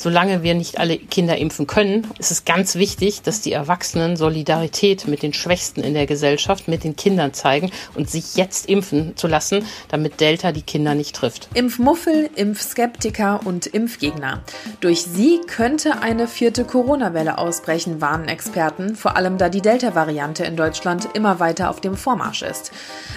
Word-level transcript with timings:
Solange 0.00 0.44
wir 0.44 0.54
nicht 0.54 0.78
alle 0.78 0.96
Kinder 0.96 1.36
impfen 1.38 1.66
können, 1.66 2.06
ist 2.20 2.30
es 2.30 2.44
ganz 2.44 2.76
wichtig, 2.76 3.22
dass 3.22 3.40
die 3.40 3.50
Erwachsenen 3.50 4.16
Solidarität 4.16 5.08
mit 5.08 5.24
den 5.24 5.32
Schwächsten 5.32 5.82
in 5.82 5.92
der 5.92 6.06
Gesellschaft, 6.06 6.68
mit 6.68 6.84
den 6.84 6.94
Kindern 6.94 7.34
zeigen 7.34 7.72
und 7.96 8.08
sich 8.08 8.36
jetzt 8.36 8.68
impfen 8.68 9.16
zu 9.16 9.26
lassen, 9.26 9.64
damit 9.88 10.20
Delta 10.20 10.52
die 10.52 10.62
Kinder 10.62 10.94
nicht 10.94 11.16
trifft. 11.16 11.48
Impfmuffel, 11.52 12.30
Impfskeptiker 12.36 13.40
und 13.44 13.66
Impfgegner. 13.66 14.44
Durch 14.80 15.02
sie 15.02 15.40
könnte 15.48 16.00
eine 16.00 16.28
vierte 16.28 16.64
Corona-Welle 16.64 17.36
ausbrechen, 17.36 18.00
warnen 18.00 18.28
Experten, 18.28 18.94
vor 18.94 19.16
allem 19.16 19.36
da 19.36 19.48
die 19.48 19.62
Delta-Variante 19.62 20.44
in 20.44 20.54
Deutschland 20.54 21.08
immer 21.14 21.40
weiter 21.40 21.70
auf 21.70 21.80
dem 21.80 21.96
Vormarsch 21.96 22.42
ist. 22.42 22.70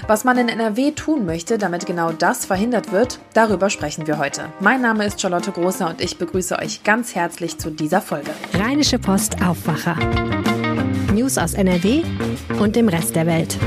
Was 0.07 0.23
man 0.23 0.39
in 0.39 0.50
NRW 0.50 0.93
tun 0.93 1.27
möchte, 1.27 1.59
damit 1.59 1.86
genau 1.86 2.11
das 2.11 2.45
verhindert 2.45 2.91
wird, 2.91 3.20
darüber 3.36 3.70
sprechen 3.70 4.07
wir 4.07 4.18
heute. 4.18 4.45
Mein 4.59 4.82
Name 4.82 5.05
ist 5.05 5.21
Charlotte 5.21 5.52
Großer 5.52 5.88
und 5.88 6.02
ich 6.02 6.18
begrüße 6.18 6.57
euch 6.57 6.70
euch 6.71 6.83
ganz 6.83 7.15
herzlich 7.15 7.57
zu 7.57 7.69
dieser 7.69 8.01
Folge. 8.01 8.31
Rheinische 8.53 8.98
Post 8.98 9.41
Aufwacher. 9.41 9.98
News 11.13 11.38
aus 11.38 11.53
NRW 11.53 12.03
und 12.59 12.75
dem 12.77 12.88
Rest 12.88 13.16
der 13.16 13.25
Welt. 13.25 13.57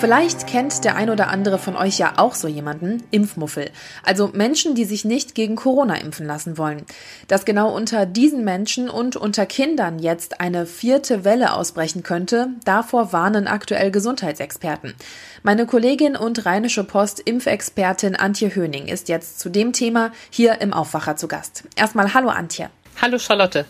Vielleicht 0.00 0.46
kennt 0.46 0.84
der 0.84 0.94
ein 0.94 1.10
oder 1.10 1.26
andere 1.26 1.58
von 1.58 1.74
euch 1.74 1.98
ja 1.98 2.14
auch 2.18 2.36
so 2.36 2.46
jemanden, 2.46 3.02
Impfmuffel. 3.10 3.68
Also 4.04 4.28
Menschen, 4.32 4.76
die 4.76 4.84
sich 4.84 5.04
nicht 5.04 5.34
gegen 5.34 5.56
Corona 5.56 5.96
impfen 5.96 6.24
lassen 6.24 6.56
wollen. 6.56 6.86
Dass 7.26 7.44
genau 7.44 7.74
unter 7.74 8.06
diesen 8.06 8.44
Menschen 8.44 8.88
und 8.88 9.16
unter 9.16 9.44
Kindern 9.44 9.98
jetzt 9.98 10.40
eine 10.40 10.66
vierte 10.66 11.24
Welle 11.24 11.52
ausbrechen 11.52 12.04
könnte, 12.04 12.50
davor 12.64 13.12
warnen 13.12 13.48
aktuell 13.48 13.90
Gesundheitsexperten. 13.90 14.94
Meine 15.42 15.66
Kollegin 15.66 16.14
und 16.14 16.46
Rheinische 16.46 16.84
Post 16.84 17.18
Impfexpertin 17.18 18.14
Antje 18.14 18.54
Höning 18.54 18.86
ist 18.86 19.08
jetzt 19.08 19.40
zu 19.40 19.48
dem 19.48 19.72
Thema 19.72 20.12
hier 20.30 20.60
im 20.60 20.72
Aufwacher 20.72 21.16
zu 21.16 21.26
Gast. 21.26 21.64
Erstmal 21.74 22.14
hallo 22.14 22.28
Antje. 22.28 22.70
Hallo 23.02 23.18
Charlotte. 23.18 23.64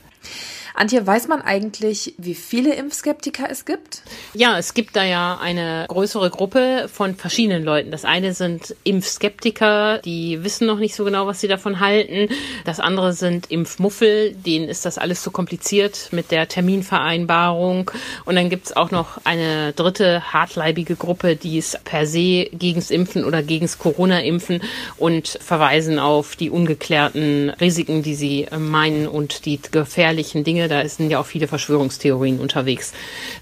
Antje, 0.79 1.05
weiß 1.05 1.27
man 1.27 1.43
eigentlich, 1.43 2.15
wie 2.19 2.37
viele 2.37 2.73
Impfskeptiker 2.75 3.49
es 3.51 3.65
gibt? 3.65 4.03
Ja, 4.33 4.59
es 4.59 4.75
gibt 4.75 4.95
da 4.95 5.03
ja 5.03 5.37
eine 5.43 5.87
größere 5.89 6.31
Gruppe 6.31 6.89
von 6.93 7.17
verschiedenen 7.17 7.65
Leuten. 7.65 7.91
Das 7.91 8.05
eine 8.05 8.33
sind 8.33 8.77
Impfskeptiker, 8.85 9.99
die 9.99 10.45
wissen 10.45 10.69
noch 10.69 10.79
nicht 10.79 10.95
so 10.95 11.05
genau, 11.05 11.27
was 11.27 11.41
sie 11.41 11.49
davon 11.49 11.81
halten. 11.81 12.29
Das 12.65 12.79
andere 12.79 13.13
sind 13.13 13.51
Impfmuffel, 13.51 14.35
denen 14.35 14.69
ist 14.69 14.85
das 14.85 14.99
alles 14.99 15.21
zu 15.23 15.33
kompliziert 15.33 16.11
mit 16.13 16.31
der 16.31 16.47
Terminvereinbarung. 16.47 17.91
Und 18.25 18.37
dann 18.37 18.49
gibt's 18.49 18.77
auch 18.77 18.93
noch 18.93 19.19
eine 19.25 19.73
dritte 19.73 20.33
hartleibige 20.33 20.95
Gruppe, 20.95 21.35
die 21.35 21.59
ist 21.59 21.83
per 21.83 22.07
se 22.07 22.51
gegens 22.53 22.93
Impfen 22.93 23.25
oder 23.25 23.43
gegens 23.43 23.79
Corona-Impfen 23.79 24.63
und 24.97 25.27
verweisen 25.41 25.99
auf 25.99 26.37
die 26.37 26.51
ungeklärten 26.51 27.51
Risiken, 27.51 28.05
die 28.05 28.15
sie 28.15 28.47
meinen 28.57 29.09
und 29.09 29.45
die 29.45 29.59
gefährlichen 29.73 30.45
Dinge, 30.45 30.68
da 30.69 30.87
sind 30.89 31.11
ja 31.11 31.21
auch 31.21 31.27
viele 31.27 31.49
Verschwörungstheorien 31.49 32.39
unterwegs. 32.39 32.93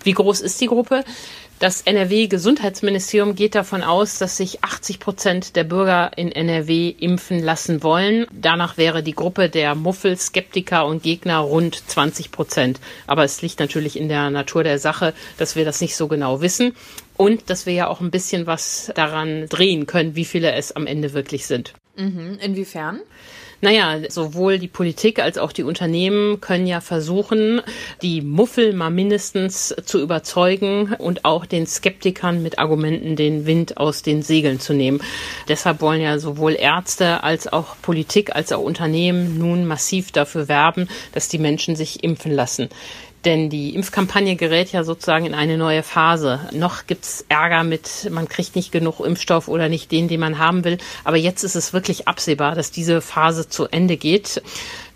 Wie 0.04 0.12
groß 0.12 0.40
ist 0.40 0.60
die 0.60 0.66
Gruppe? 0.66 1.04
Das 1.58 1.80
NRW-Gesundheitsministerium 1.80 3.34
geht 3.34 3.54
davon 3.54 3.82
aus, 3.82 4.18
dass 4.18 4.36
sich 4.36 4.62
80 4.62 5.00
Prozent 5.00 5.56
der 5.56 5.64
Bürger 5.64 6.10
in 6.14 6.30
NRW 6.30 6.90
impfen 6.90 7.42
lassen 7.42 7.82
wollen. 7.82 8.26
Danach 8.30 8.76
wäre 8.76 9.02
die 9.02 9.14
Gruppe 9.14 9.48
der 9.48 9.74
Muffel, 9.74 10.18
Skeptiker 10.18 10.84
und 10.84 11.02
Gegner 11.02 11.38
rund 11.38 11.74
20 11.88 12.30
Prozent. 12.30 12.78
Aber 13.06 13.24
es 13.24 13.40
liegt 13.40 13.58
natürlich 13.58 13.98
in 13.98 14.10
der 14.10 14.28
Natur 14.28 14.64
der 14.64 14.78
Sache, 14.78 15.14
dass 15.38 15.56
wir 15.56 15.64
das 15.64 15.80
nicht 15.80 15.96
so 15.96 16.08
genau 16.08 16.42
wissen 16.42 16.74
und 17.16 17.48
dass 17.48 17.64
wir 17.64 17.72
ja 17.72 17.86
auch 17.88 18.02
ein 18.02 18.10
bisschen 18.10 18.46
was 18.46 18.92
daran 18.94 19.48
drehen 19.48 19.86
können, 19.86 20.14
wie 20.14 20.26
viele 20.26 20.52
es 20.52 20.72
am 20.72 20.86
Ende 20.86 21.14
wirklich 21.14 21.46
sind. 21.46 21.72
Mhm. 21.96 22.38
Inwiefern? 22.42 23.00
Naja, 23.62 24.00
sowohl 24.10 24.58
die 24.58 24.68
Politik 24.68 25.18
als 25.18 25.38
auch 25.38 25.50
die 25.50 25.62
Unternehmen 25.62 26.40
können 26.40 26.66
ja 26.66 26.80
versuchen, 26.80 27.62
die 28.02 28.20
Muffel 28.20 28.74
mal 28.74 28.90
mindestens 28.90 29.74
zu 29.84 30.00
überzeugen 30.00 30.94
und 30.98 31.24
auch 31.24 31.46
den 31.46 31.66
Skeptikern 31.66 32.42
mit 32.42 32.58
Argumenten 32.58 33.16
den 33.16 33.46
Wind 33.46 33.78
aus 33.78 34.02
den 34.02 34.22
Segeln 34.22 34.60
zu 34.60 34.74
nehmen. 34.74 35.00
Deshalb 35.48 35.80
wollen 35.80 36.02
ja 36.02 36.18
sowohl 36.18 36.52
Ärzte 36.52 37.22
als 37.24 37.50
auch 37.50 37.76
Politik 37.80 38.36
als 38.36 38.52
auch 38.52 38.60
Unternehmen 38.60 39.38
nun 39.38 39.64
massiv 39.64 40.12
dafür 40.12 40.48
werben, 40.48 40.88
dass 41.12 41.28
die 41.28 41.38
Menschen 41.38 41.76
sich 41.76 42.04
impfen 42.04 42.32
lassen. 42.32 42.68
Denn 43.26 43.50
die 43.50 43.74
Impfkampagne 43.74 44.36
gerät 44.36 44.70
ja 44.70 44.84
sozusagen 44.84 45.26
in 45.26 45.34
eine 45.34 45.58
neue 45.58 45.82
Phase. 45.82 46.38
Noch 46.52 46.86
gibt's 46.86 47.24
Ärger 47.28 47.64
mit, 47.64 48.08
man 48.08 48.28
kriegt 48.28 48.54
nicht 48.54 48.70
genug 48.70 49.00
Impfstoff 49.00 49.48
oder 49.48 49.68
nicht 49.68 49.90
den, 49.90 50.06
den 50.06 50.20
man 50.20 50.38
haben 50.38 50.62
will. 50.62 50.78
Aber 51.02 51.16
jetzt 51.16 51.42
ist 51.42 51.56
es 51.56 51.72
wirklich 51.72 52.06
absehbar, 52.06 52.54
dass 52.54 52.70
diese 52.70 53.00
Phase 53.00 53.48
zu 53.48 53.66
Ende 53.66 53.96
geht. 53.96 54.42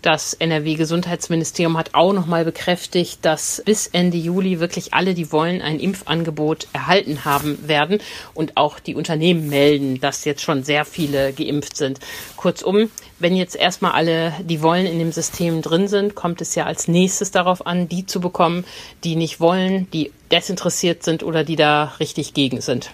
Das 0.01 0.33
NRW-Gesundheitsministerium 0.33 1.77
hat 1.77 1.93
auch 1.93 2.11
nochmal 2.11 2.43
bekräftigt, 2.43 3.19
dass 3.21 3.61
bis 3.63 3.85
Ende 3.85 4.17
Juli 4.17 4.59
wirklich 4.59 4.95
alle, 4.95 5.13
die 5.13 5.31
wollen, 5.31 5.61
ein 5.61 5.79
Impfangebot 5.79 6.67
erhalten 6.73 7.23
haben 7.23 7.67
werden. 7.67 7.99
Und 8.33 8.57
auch 8.57 8.79
die 8.79 8.95
Unternehmen 8.95 9.47
melden, 9.47 10.01
dass 10.01 10.25
jetzt 10.25 10.41
schon 10.41 10.63
sehr 10.63 10.85
viele 10.85 11.33
geimpft 11.33 11.77
sind. 11.77 11.99
Kurzum, 12.35 12.89
wenn 13.19 13.35
jetzt 13.35 13.55
erstmal 13.55 13.91
alle, 13.91 14.33
die 14.43 14.63
wollen, 14.63 14.87
in 14.87 14.97
dem 14.97 15.11
System 15.11 15.61
drin 15.61 15.87
sind, 15.87 16.15
kommt 16.15 16.41
es 16.41 16.55
ja 16.55 16.65
als 16.65 16.87
nächstes 16.87 17.29
darauf 17.29 17.67
an, 17.67 17.87
die 17.87 18.07
zu 18.07 18.19
bekommen, 18.19 18.65
die 19.03 19.15
nicht 19.15 19.39
wollen, 19.39 19.87
die 19.91 20.11
desinteressiert 20.31 21.03
sind 21.03 21.21
oder 21.21 21.43
die 21.43 21.55
da 21.55 21.93
richtig 21.99 22.33
gegen 22.33 22.61
sind. 22.61 22.89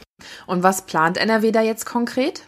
Und 0.46 0.62
was 0.62 0.82
plant 0.82 1.18
NRW 1.18 1.54
da 1.54 1.62
jetzt 1.62 1.86
konkret? 1.86 2.44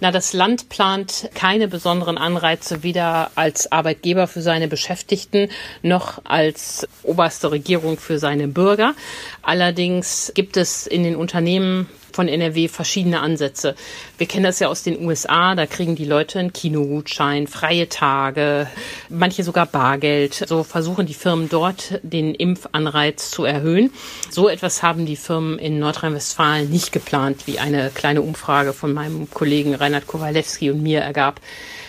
Na, 0.00 0.12
das 0.12 0.32
Land 0.32 0.68
plant 0.68 1.28
keine 1.34 1.66
besonderen 1.66 2.18
Anreize 2.18 2.82
weder 2.82 3.30
als 3.34 3.72
Arbeitgeber 3.72 4.28
für 4.28 4.42
seine 4.42 4.68
Beschäftigten 4.68 5.48
noch 5.82 6.20
als 6.24 6.86
oberste 7.02 7.50
Regierung 7.50 7.98
für 7.98 8.18
seine 8.18 8.46
Bürger. 8.46 8.94
Allerdings 9.42 10.30
gibt 10.34 10.56
es 10.56 10.86
in 10.86 11.02
den 11.02 11.16
Unternehmen 11.16 11.88
von 12.18 12.26
NRW 12.26 12.66
verschiedene 12.66 13.20
Ansätze. 13.20 13.76
Wir 14.16 14.26
kennen 14.26 14.42
das 14.42 14.58
ja 14.58 14.66
aus 14.66 14.82
den 14.82 15.06
USA, 15.06 15.54
da 15.54 15.66
kriegen 15.66 15.94
die 15.94 16.04
Leute 16.04 16.40
einen 16.40 16.52
Kinogutschein, 16.52 17.46
freie 17.46 17.88
Tage, 17.88 18.66
manche 19.08 19.44
sogar 19.44 19.66
Bargeld. 19.66 20.34
So 20.34 20.64
versuchen 20.64 21.06
die 21.06 21.14
Firmen 21.14 21.48
dort 21.48 22.00
den 22.02 22.34
Impfanreiz 22.34 23.30
zu 23.30 23.44
erhöhen. 23.44 23.92
So 24.30 24.48
etwas 24.48 24.82
haben 24.82 25.06
die 25.06 25.14
Firmen 25.14 25.60
in 25.60 25.78
Nordrhein-Westfalen 25.78 26.68
nicht 26.68 26.90
geplant, 26.90 27.46
wie 27.46 27.60
eine 27.60 27.88
kleine 27.94 28.22
Umfrage 28.22 28.72
von 28.72 28.92
meinem 28.92 29.30
Kollegen 29.30 29.76
Reinhard 29.76 30.08
Kowalewski 30.08 30.72
und 30.72 30.82
mir 30.82 30.98
ergab. 30.98 31.40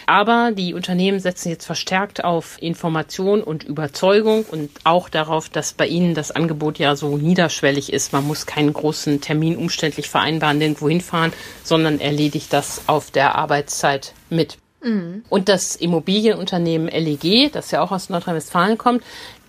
Aber 0.10 0.52
die 0.52 0.74
Unternehmen 0.74 1.20
setzen 1.20 1.50
jetzt 1.50 1.68
verstärkt 1.68 2.24
auf 2.24 2.60
Information 2.64 3.44
und 3.44 3.64
Überzeugung 3.64 4.44
und 4.44 4.72
auch 4.84 5.08
darauf, 5.08 5.50
dass 5.50 5.74
bei 5.74 5.86
ihnen 5.86 6.16
das 6.16 6.32
Angebot 6.32 6.80
ja 6.80 6.96
so 6.96 7.16
niederschwellig 7.16 7.94
ist. 7.94 8.12
Man 8.12 8.26
muss 8.26 8.48
keinen 8.48 8.74
großen 8.74 9.22
Termin 9.22 9.56
umständlich 9.56 10.10
vereinbaren, 10.10 10.60
irgendwo 10.60 10.90
hinfahren, 10.90 11.32
sondern 11.64 12.00
erledigt 12.00 12.52
das 12.54 12.82
auf 12.88 13.12
der 13.12 13.36
Arbeitszeit 13.36 14.16
mit. 14.32 14.58
Mhm. 14.82 15.24
Und 15.30 15.50
das 15.50 15.76
Immobilienunternehmen 15.76 16.88
LEG, 16.88 17.52
das 17.52 17.72
ja 17.72 17.82
auch 17.82 17.92
aus 17.92 18.10
Nordrhein-Westfalen 18.10 18.78
kommt, 18.78 19.04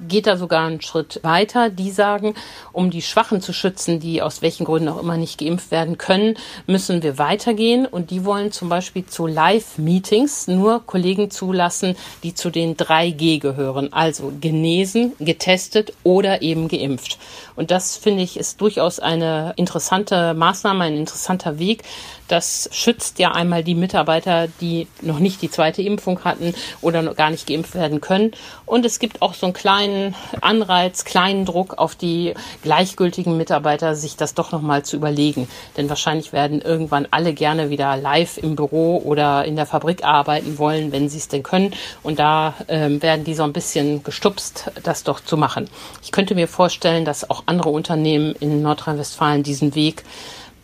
geht 0.08 0.26
da 0.26 0.36
sogar 0.36 0.66
einen 0.66 0.80
Schritt 0.80 1.20
weiter. 1.22 1.68
Die 1.70 1.90
sagen, 1.90 2.34
um 2.72 2.90
die 2.90 3.02
Schwachen 3.02 3.40
zu 3.40 3.52
schützen, 3.52 4.00
die 4.00 4.22
aus 4.22 4.42
welchen 4.42 4.64
Gründen 4.64 4.88
auch 4.88 5.00
immer 5.00 5.16
nicht 5.16 5.38
geimpft 5.38 5.70
werden 5.70 5.98
können, 5.98 6.36
müssen 6.66 7.02
wir 7.02 7.18
weitergehen. 7.18 7.86
Und 7.86 8.10
die 8.10 8.24
wollen 8.24 8.52
zum 8.52 8.68
Beispiel 8.68 9.06
zu 9.06 9.26
Live-Meetings 9.26 10.48
nur 10.48 10.84
Kollegen 10.86 11.30
zulassen, 11.30 11.96
die 12.22 12.34
zu 12.34 12.50
den 12.50 12.76
3G 12.76 13.40
gehören. 13.40 13.92
Also 13.92 14.32
genesen, 14.40 15.12
getestet 15.18 15.92
oder 16.02 16.42
eben 16.42 16.68
geimpft. 16.68 17.18
Und 17.56 17.70
das 17.70 17.96
finde 17.96 18.22
ich 18.22 18.38
ist 18.38 18.60
durchaus 18.60 19.00
eine 19.00 19.52
interessante 19.56 20.34
Maßnahme, 20.34 20.84
ein 20.84 20.96
interessanter 20.96 21.58
Weg. 21.58 21.82
Das 22.30 22.68
schützt 22.70 23.18
ja 23.18 23.32
einmal 23.32 23.64
die 23.64 23.74
Mitarbeiter, 23.74 24.46
die 24.60 24.86
noch 25.02 25.18
nicht 25.18 25.42
die 25.42 25.50
zweite 25.50 25.82
Impfung 25.82 26.22
hatten 26.22 26.54
oder 26.80 27.02
noch 27.02 27.16
gar 27.16 27.30
nicht 27.30 27.48
geimpft 27.48 27.74
werden 27.74 28.00
können. 28.00 28.30
Und 28.66 28.86
es 28.86 29.00
gibt 29.00 29.20
auch 29.20 29.34
so 29.34 29.46
einen 29.46 29.52
kleinen 29.52 30.14
Anreiz, 30.40 31.04
kleinen 31.04 31.44
Druck 31.44 31.78
auf 31.78 31.96
die 31.96 32.34
gleichgültigen 32.62 33.36
Mitarbeiter, 33.36 33.96
sich 33.96 34.14
das 34.14 34.34
doch 34.34 34.52
nochmal 34.52 34.84
zu 34.84 34.94
überlegen. 34.94 35.48
Denn 35.76 35.88
wahrscheinlich 35.88 36.32
werden 36.32 36.60
irgendwann 36.60 37.08
alle 37.10 37.34
gerne 37.34 37.68
wieder 37.68 37.96
live 37.96 38.38
im 38.38 38.54
Büro 38.54 38.98
oder 39.04 39.44
in 39.44 39.56
der 39.56 39.66
Fabrik 39.66 40.04
arbeiten 40.04 40.56
wollen, 40.56 40.92
wenn 40.92 41.08
sie 41.08 41.18
es 41.18 41.26
denn 41.26 41.42
können. 41.42 41.74
Und 42.04 42.20
da 42.20 42.54
ähm, 42.68 43.02
werden 43.02 43.24
die 43.24 43.34
so 43.34 43.42
ein 43.42 43.52
bisschen 43.52 44.04
gestupst, 44.04 44.70
das 44.84 45.02
doch 45.02 45.18
zu 45.18 45.36
machen. 45.36 45.68
Ich 46.04 46.12
könnte 46.12 46.36
mir 46.36 46.46
vorstellen, 46.46 47.04
dass 47.04 47.28
auch 47.28 47.42
andere 47.46 47.70
Unternehmen 47.70 48.36
in 48.38 48.62
Nordrhein-Westfalen 48.62 49.42
diesen 49.42 49.74
Weg 49.74 50.04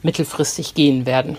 mittelfristig 0.05 0.75
gehen 0.75 1.07
werden. 1.07 1.37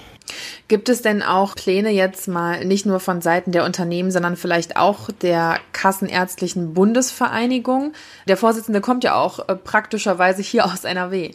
Gibt 0.68 0.89
es 0.89 1.01
denn 1.01 1.24
auch 1.24 1.56
Pläne 1.56 1.89
jetzt 1.89 2.27
mal 2.27 2.65
nicht 2.65 2.85
nur 2.85 3.00
von 3.00 3.21
Seiten 3.21 3.51
der 3.51 3.63
Unternehmen, 3.63 4.12
sondern 4.12 4.35
vielleicht 4.35 4.77
auch 4.77 5.09
der 5.21 5.59
Kassenärztlichen 5.74 6.74
Bundesvereinigung? 6.74 7.94
Der 8.27 8.38
Vorsitzende 8.38 8.81
kommt 8.81 9.03
ja 9.03 9.15
auch 9.15 9.47
äh, 9.47 9.56
praktischerweise 9.56 10.41
hier 10.41 10.65
aus 10.65 10.83
NRW. 10.83 11.31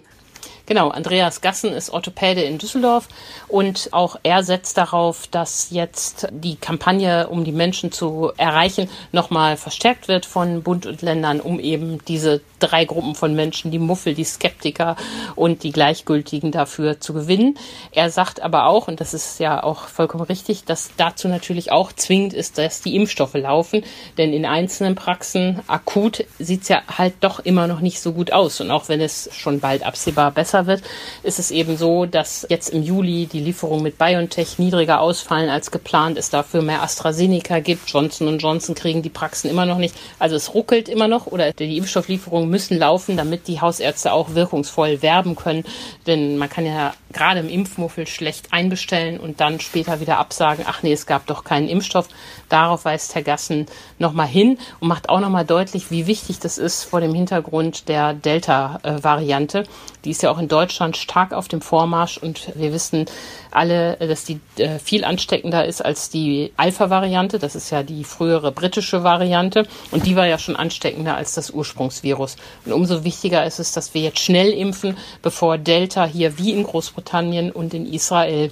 Genau, 0.67 0.91
Andreas 0.91 1.41
Gassen 1.41 1.73
ist 1.73 1.91
Orthopäde 1.91 2.43
in 2.43 2.59
Düsseldorf 2.59 3.09
und 3.49 3.89
auch 3.93 4.17
er 4.23 4.45
setzt 4.45 4.79
darauf, 4.79 5.27
dass 5.27 5.69
jetzt 5.71 6.29
die 6.31 6.57
Kampagne, 6.57 7.29
um 7.29 7.45
die 7.45 7.53
Menschen 7.53 7.91
zu 7.91 8.33
erreichen, 8.37 8.89
nochmal 9.11 9.57
verstärkt 9.57 10.09
wird 10.09 10.25
von 10.25 10.63
Bund 10.63 10.87
und 10.87 11.03
Ländern, 11.03 11.41
um 11.41 11.59
eben 11.59 11.99
diese 12.07 12.41
drei 12.63 12.85
Gruppen 12.85 13.15
von 13.15 13.35
Menschen, 13.35 13.71
die 13.71 13.79
Muffel, 13.79 14.15
die 14.15 14.25
Skeptiker 14.25 14.97
und 15.35 15.63
die 15.65 15.73
Gleichgültigen 15.73 16.53
dafür 16.53 17.01
zu 17.01 17.13
gewinnen. 17.13 17.59
Er 17.91 18.11
sagt 18.11 18.41
aber 18.41 18.67
auch, 18.67 18.89
und 18.89 19.01
das 19.01 19.15
ist 19.15 19.41
ja 19.41 19.63
auch 19.63 19.89
vollkommen 19.89 20.25
richtig, 20.25 20.65
dass 20.65 20.91
dazu 20.97 21.29
natürlich 21.29 21.73
auch 21.73 21.93
zwingend 21.93 22.35
ist, 22.35 22.59
dass 22.59 22.81
die 22.83 22.95
Impfstoffe 22.97 23.35
laufen, 23.35 23.83
denn 24.17 24.33
in 24.33 24.47
einzelnen 24.47 24.95
Praxen 24.95 25.61
akut 25.67 26.25
sieht 26.39 26.63
es 26.63 26.69
ja 26.69 26.83
halt 26.97 27.15
doch 27.21 27.41
immer 27.41 27.67
noch 27.67 27.81
nicht 27.81 28.01
so 28.01 28.13
gut 28.13 28.33
aus 28.33 28.61
und 28.61 28.71
auch 28.71 28.89
wenn 28.89 29.01
es 29.01 29.29
schon 29.33 29.61
bald 29.61 29.85
absehbar 29.85 30.31
besser 30.31 30.62
besser 30.63 30.67
wird, 30.67 30.83
ist 31.23 31.39
es 31.39 31.51
eben 31.51 31.77
so, 31.77 32.07
dass 32.07 32.47
jetzt 32.49 32.71
im 32.71 32.83
Juli 32.83 33.27
die 33.27 33.41
Lieferungen 33.41 33.83
mit 33.83 33.99
BioNTech 33.99 34.59
niedriger 34.59 35.01
ausfallen 35.01 35.51
als 35.51 35.71
geplant, 35.71 36.19
es 36.19 36.31
dafür 36.31 36.63
mehr 36.63 36.83
AstraZeneca 36.83 37.61
gibt. 37.61 37.89
Johnson 37.89 38.39
Johnson 38.39 38.75
kriegen 38.75 39.03
die 39.03 39.11
Praxen 39.11 39.51
immer 39.51 39.67
noch 39.67 39.79
nicht. 39.79 39.95
Also 40.19 40.37
es 40.37 40.55
ruckelt 40.55 40.89
immer 40.89 41.09
noch 41.09 41.27
oder 41.27 41.53
die 41.53 41.77
Impfstofflieferungen 41.77 42.49
müssen 42.49 42.79
laufen, 42.79 43.17
damit 43.17 43.49
die 43.49 43.61
Hausärzte 43.61 44.13
auch 44.13 44.35
wirkungsvoll 44.35 45.03
werben 45.03 45.37
können. 45.37 45.65
Denn 46.07 46.39
man 46.39 46.49
kann 46.49 46.67
ja 46.67 46.95
gerade 47.13 47.41
im 47.41 47.49
Impfmuffel 47.49 48.07
schlecht 48.07 48.53
einbestellen 48.53 49.21
und 49.21 49.41
dann 49.41 49.61
später 49.61 50.01
wieder 50.01 50.19
absagen, 50.19 50.65
ach 50.67 50.83
nee, 50.83 50.93
es 50.93 51.07
gab 51.07 51.27
doch 51.27 51.45
keinen 51.45 51.69
Impfstoff. 51.69 52.09
Darauf 52.49 52.85
weist 52.85 53.15
Herr 53.15 53.23
Gassen 53.23 53.67
nochmal 53.99 54.27
hin 54.27 54.59
und 54.81 54.89
macht 54.89 55.09
auch 55.09 55.21
nochmal 55.21 55.45
deutlich, 55.45 55.91
wie 55.91 56.07
wichtig 56.07 56.39
das 56.39 56.59
ist 56.59 56.85
vor 56.85 57.01
dem 57.01 57.15
Hintergrund 57.15 57.89
der 57.89 58.15
Delta-Variante. 58.15 59.65
Die 60.05 60.11
ist 60.11 60.23
ja 60.23 60.31
auch 60.31 60.39
in 60.43 60.49
Deutschland 60.49 60.97
stark 60.97 61.33
auf 61.33 61.49
dem 61.49 61.63
Vormarsch 61.63 62.19
und 62.19 62.53
wir 62.57 62.73
wissen 62.73 63.07
alle, 63.53 63.97
dass 63.97 64.25
die 64.25 64.41
äh, 64.57 64.79
viel 64.79 65.05
ansteckender 65.05 65.65
ist 65.65 65.85
als 65.85 66.11
die 66.11 66.53
Alpha-Variante. 66.57 67.39
Das 67.39 67.55
ist 67.55 67.71
ja 67.71 67.83
die 67.83 68.03
frühere 68.03 68.51
britische 68.51 69.05
Variante 69.05 69.67
und 69.93 70.05
die 70.05 70.17
war 70.17 70.27
ja 70.27 70.39
schon 70.39 70.57
ansteckender 70.57 71.17
als 71.17 71.35
das 71.35 71.51
Ursprungsvirus. 71.51 72.37
Und 72.67 72.73
umso 72.73 73.05
wichtiger 73.05 73.47
ist 73.47 73.61
es, 73.61 73.73
dass 73.73 73.95
wir 73.95 74.03
jetzt 74.03 74.19
schnell 74.19 74.51
impfen, 74.51 74.97
bevor 75.23 75.59
Delta 75.59 76.05
hier 76.05 76.37
wie 76.39 76.53
in 76.53 76.65
Großbritannien 76.65 77.53
und 77.53 77.73
in 77.73 77.87
Israel 77.87 78.51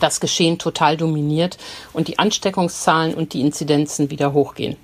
das 0.00 0.20
Geschehen 0.20 0.58
total 0.58 0.96
dominiert 0.96 1.58
und 1.92 2.08
die 2.08 2.18
Ansteckungszahlen 2.18 3.14
und 3.14 3.32
die 3.32 3.40
Inzidenzen 3.40 4.10
wieder 4.10 4.32
hochgehen. 4.32 4.76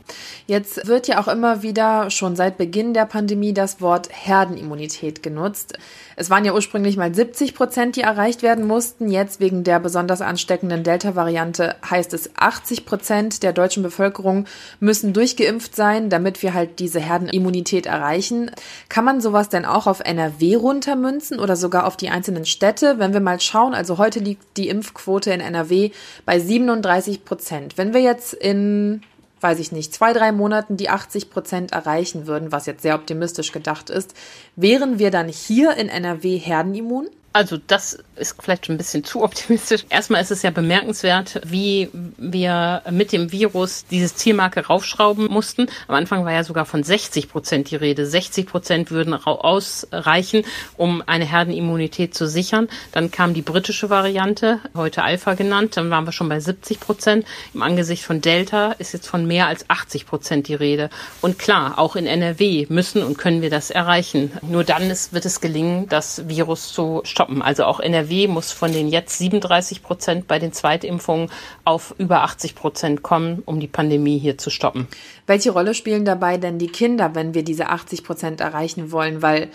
Jetzt 0.46 0.86
wird 0.86 1.08
ja 1.08 1.20
auch 1.20 1.28
immer 1.28 1.62
wieder 1.62 2.10
schon 2.10 2.36
seit 2.36 2.58
Beginn 2.58 2.94
der 2.94 3.06
Pandemie 3.06 3.54
das 3.54 3.80
Wort 3.80 4.08
Herdenimmunität 4.10 5.22
genutzt. 5.22 5.78
Es 6.16 6.30
waren 6.30 6.44
ja 6.44 6.52
ursprünglich 6.52 6.96
mal 6.96 7.14
70 7.14 7.54
Prozent, 7.54 7.96
die 7.96 8.02
erreicht 8.02 8.42
werden 8.42 8.66
mussten. 8.66 9.10
Jetzt 9.10 9.40
wegen 9.40 9.64
der 9.64 9.80
besonders 9.80 10.20
ansteckenden 10.20 10.82
Delta-Variante 10.82 11.76
heißt 11.88 12.12
es 12.12 12.30
80 12.36 12.84
Prozent 12.84 13.42
der 13.42 13.52
deutschen 13.52 13.82
Bevölkerung 13.82 14.46
müssen 14.80 15.12
durchgeimpft 15.12 15.74
sein, 15.74 16.10
damit 16.10 16.42
wir 16.42 16.54
halt 16.54 16.78
diese 16.78 17.00
Herdenimmunität 17.00 17.86
erreichen. 17.86 18.50
Kann 18.88 19.04
man 19.04 19.20
sowas 19.20 19.48
denn 19.48 19.64
auch 19.64 19.86
auf 19.86 20.00
NRW 20.00 20.56
runtermünzen 20.56 21.38
oder 21.38 21.56
sogar 21.56 21.86
auf 21.86 21.96
die 21.96 22.10
einzelnen 22.10 22.44
Städte? 22.44 22.98
Wenn 22.98 23.12
wir 23.12 23.20
mal 23.20 23.40
schauen, 23.40 23.74
also 23.74 23.98
heute 23.98 24.20
liegt 24.20 24.56
die 24.56 24.68
Impfquote 25.02 25.32
in 25.32 25.40
NRW 25.40 25.90
bei 26.24 26.38
37 26.38 27.24
Prozent. 27.24 27.78
Wenn 27.78 27.92
wir 27.92 28.00
jetzt 28.00 28.34
in 28.34 29.02
weiß 29.40 29.58
ich 29.58 29.72
nicht, 29.72 29.92
zwei, 29.92 30.12
drei 30.12 30.30
Monaten 30.30 30.76
die 30.76 30.88
80 30.88 31.28
Prozent 31.28 31.72
erreichen 31.72 32.28
würden, 32.28 32.52
was 32.52 32.66
jetzt 32.66 32.82
sehr 32.82 32.94
optimistisch 32.94 33.50
gedacht 33.50 33.90
ist, 33.90 34.14
wären 34.54 35.00
wir 35.00 35.10
dann 35.10 35.26
hier 35.26 35.76
in 35.76 35.88
NRW 35.88 36.38
herdenimmun? 36.38 37.08
Also 37.32 37.58
das 37.66 37.98
ist 38.16 38.36
vielleicht 38.40 38.66
schon 38.66 38.74
ein 38.74 38.78
bisschen 38.78 39.04
zu 39.04 39.22
optimistisch. 39.22 39.84
Erstmal 39.88 40.20
ist 40.20 40.30
es 40.30 40.42
ja 40.42 40.50
bemerkenswert, 40.50 41.40
wie 41.46 41.88
wir 42.18 42.82
mit 42.90 43.12
dem 43.12 43.32
Virus 43.32 43.86
dieses 43.90 44.16
Zielmarke 44.16 44.66
raufschrauben 44.66 45.26
mussten. 45.26 45.66
Am 45.88 45.94
Anfang 45.94 46.24
war 46.24 46.32
ja 46.32 46.44
sogar 46.44 46.66
von 46.66 46.82
60 46.82 47.30
Prozent 47.30 47.70
die 47.70 47.76
Rede. 47.76 48.06
60 48.06 48.46
Prozent 48.46 48.90
würden 48.90 49.14
ausreichen, 49.14 50.44
um 50.76 51.02
eine 51.06 51.24
Herdenimmunität 51.24 52.14
zu 52.14 52.28
sichern. 52.28 52.68
Dann 52.92 53.10
kam 53.10 53.32
die 53.32 53.42
britische 53.42 53.88
Variante, 53.88 54.60
heute 54.74 55.02
Alpha 55.02 55.34
genannt. 55.34 55.76
Dann 55.76 55.90
waren 55.90 56.04
wir 56.04 56.12
schon 56.12 56.28
bei 56.28 56.38
70 56.38 56.80
Prozent. 56.80 57.26
Im 57.54 57.62
Angesicht 57.62 58.04
von 58.04 58.20
Delta 58.20 58.72
ist 58.72 58.92
jetzt 58.92 59.08
von 59.08 59.26
mehr 59.26 59.46
als 59.46 59.68
80 59.70 60.06
Prozent 60.06 60.48
die 60.48 60.54
Rede. 60.54 60.90
Und 61.22 61.38
klar, 61.38 61.78
auch 61.78 61.96
in 61.96 62.06
NRW 62.06 62.66
müssen 62.68 63.02
und 63.02 63.16
können 63.16 63.40
wir 63.40 63.50
das 63.50 63.70
erreichen. 63.70 64.32
Nur 64.42 64.64
dann 64.64 64.90
ist, 64.90 65.14
wird 65.14 65.24
es 65.24 65.40
gelingen, 65.40 65.88
das 65.88 66.28
Virus 66.28 66.72
zu 66.72 67.00
stoppen 67.04 67.21
stoppen. 67.22 67.42
Also 67.42 67.64
auch 67.64 67.78
NRW 67.80 68.26
muss 68.26 68.50
von 68.50 68.72
den 68.72 68.88
jetzt 68.88 69.18
37 69.18 69.82
Prozent 69.82 70.26
bei 70.26 70.38
den 70.38 70.52
Zweitimpfungen 70.52 71.30
auf 71.64 71.94
über 71.98 72.22
80 72.22 72.54
Prozent 72.54 73.02
kommen, 73.02 73.42
um 73.46 73.60
die 73.60 73.68
Pandemie 73.68 74.18
hier 74.18 74.38
zu 74.38 74.50
stoppen. 74.50 74.88
Welche 75.26 75.52
Rolle 75.52 75.74
spielen 75.74 76.04
dabei 76.04 76.36
denn 76.36 76.58
die 76.58 76.66
Kinder, 76.66 77.14
wenn 77.14 77.34
wir 77.34 77.44
diese 77.44 77.68
80 77.68 78.02
Prozent 78.02 78.40
erreichen 78.40 78.90
wollen? 78.90 79.22
Weil 79.22 79.50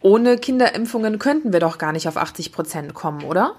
ohne 0.00 0.38
Kinderimpfungen 0.38 1.18
könnten 1.18 1.52
wir 1.52 1.60
doch 1.60 1.76
gar 1.76 1.92
nicht 1.92 2.08
auf 2.08 2.16
80 2.16 2.52
Prozent 2.52 2.94
kommen, 2.94 3.24
oder? 3.24 3.54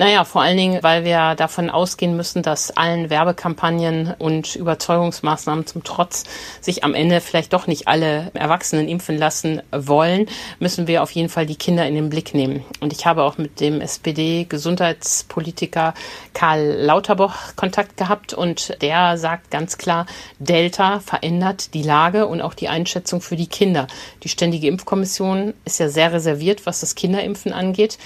Naja, 0.00 0.24
vor 0.24 0.40
allen 0.40 0.56
Dingen, 0.56 0.82
weil 0.82 1.04
wir 1.04 1.34
davon 1.34 1.68
ausgehen 1.68 2.16
müssen, 2.16 2.42
dass 2.42 2.74
allen 2.74 3.10
Werbekampagnen 3.10 4.14
und 4.18 4.56
Überzeugungsmaßnahmen 4.56 5.66
zum 5.66 5.84
Trotz 5.84 6.24
sich 6.62 6.84
am 6.84 6.94
Ende 6.94 7.20
vielleicht 7.20 7.52
doch 7.52 7.66
nicht 7.66 7.86
alle 7.86 8.30
Erwachsenen 8.32 8.88
impfen 8.88 9.18
lassen 9.18 9.60
wollen, 9.72 10.24
müssen 10.58 10.86
wir 10.86 11.02
auf 11.02 11.10
jeden 11.10 11.28
Fall 11.28 11.44
die 11.44 11.56
Kinder 11.56 11.86
in 11.86 11.96
den 11.96 12.08
Blick 12.08 12.32
nehmen. 12.32 12.64
Und 12.80 12.94
ich 12.94 13.04
habe 13.04 13.24
auch 13.24 13.36
mit 13.36 13.60
dem 13.60 13.82
SPD-Gesundheitspolitiker 13.82 15.92
Karl 16.32 16.76
Lauterbach 16.78 17.54
Kontakt 17.56 17.98
gehabt 17.98 18.32
und 18.32 18.80
der 18.80 19.18
sagt 19.18 19.50
ganz 19.50 19.76
klar, 19.76 20.06
Delta 20.38 21.00
verändert 21.00 21.74
die 21.74 21.82
Lage 21.82 22.26
und 22.26 22.40
auch 22.40 22.54
die 22.54 22.68
Einschätzung 22.68 23.20
für 23.20 23.36
die 23.36 23.48
Kinder. 23.48 23.86
Die 24.22 24.30
Ständige 24.30 24.68
Impfkommission 24.68 25.52
ist 25.66 25.78
ja 25.78 25.90
sehr 25.90 26.14
reserviert, 26.14 26.64
was 26.64 26.80
das 26.80 26.94
Kinderimpfen 26.94 27.52
angeht 27.52 27.98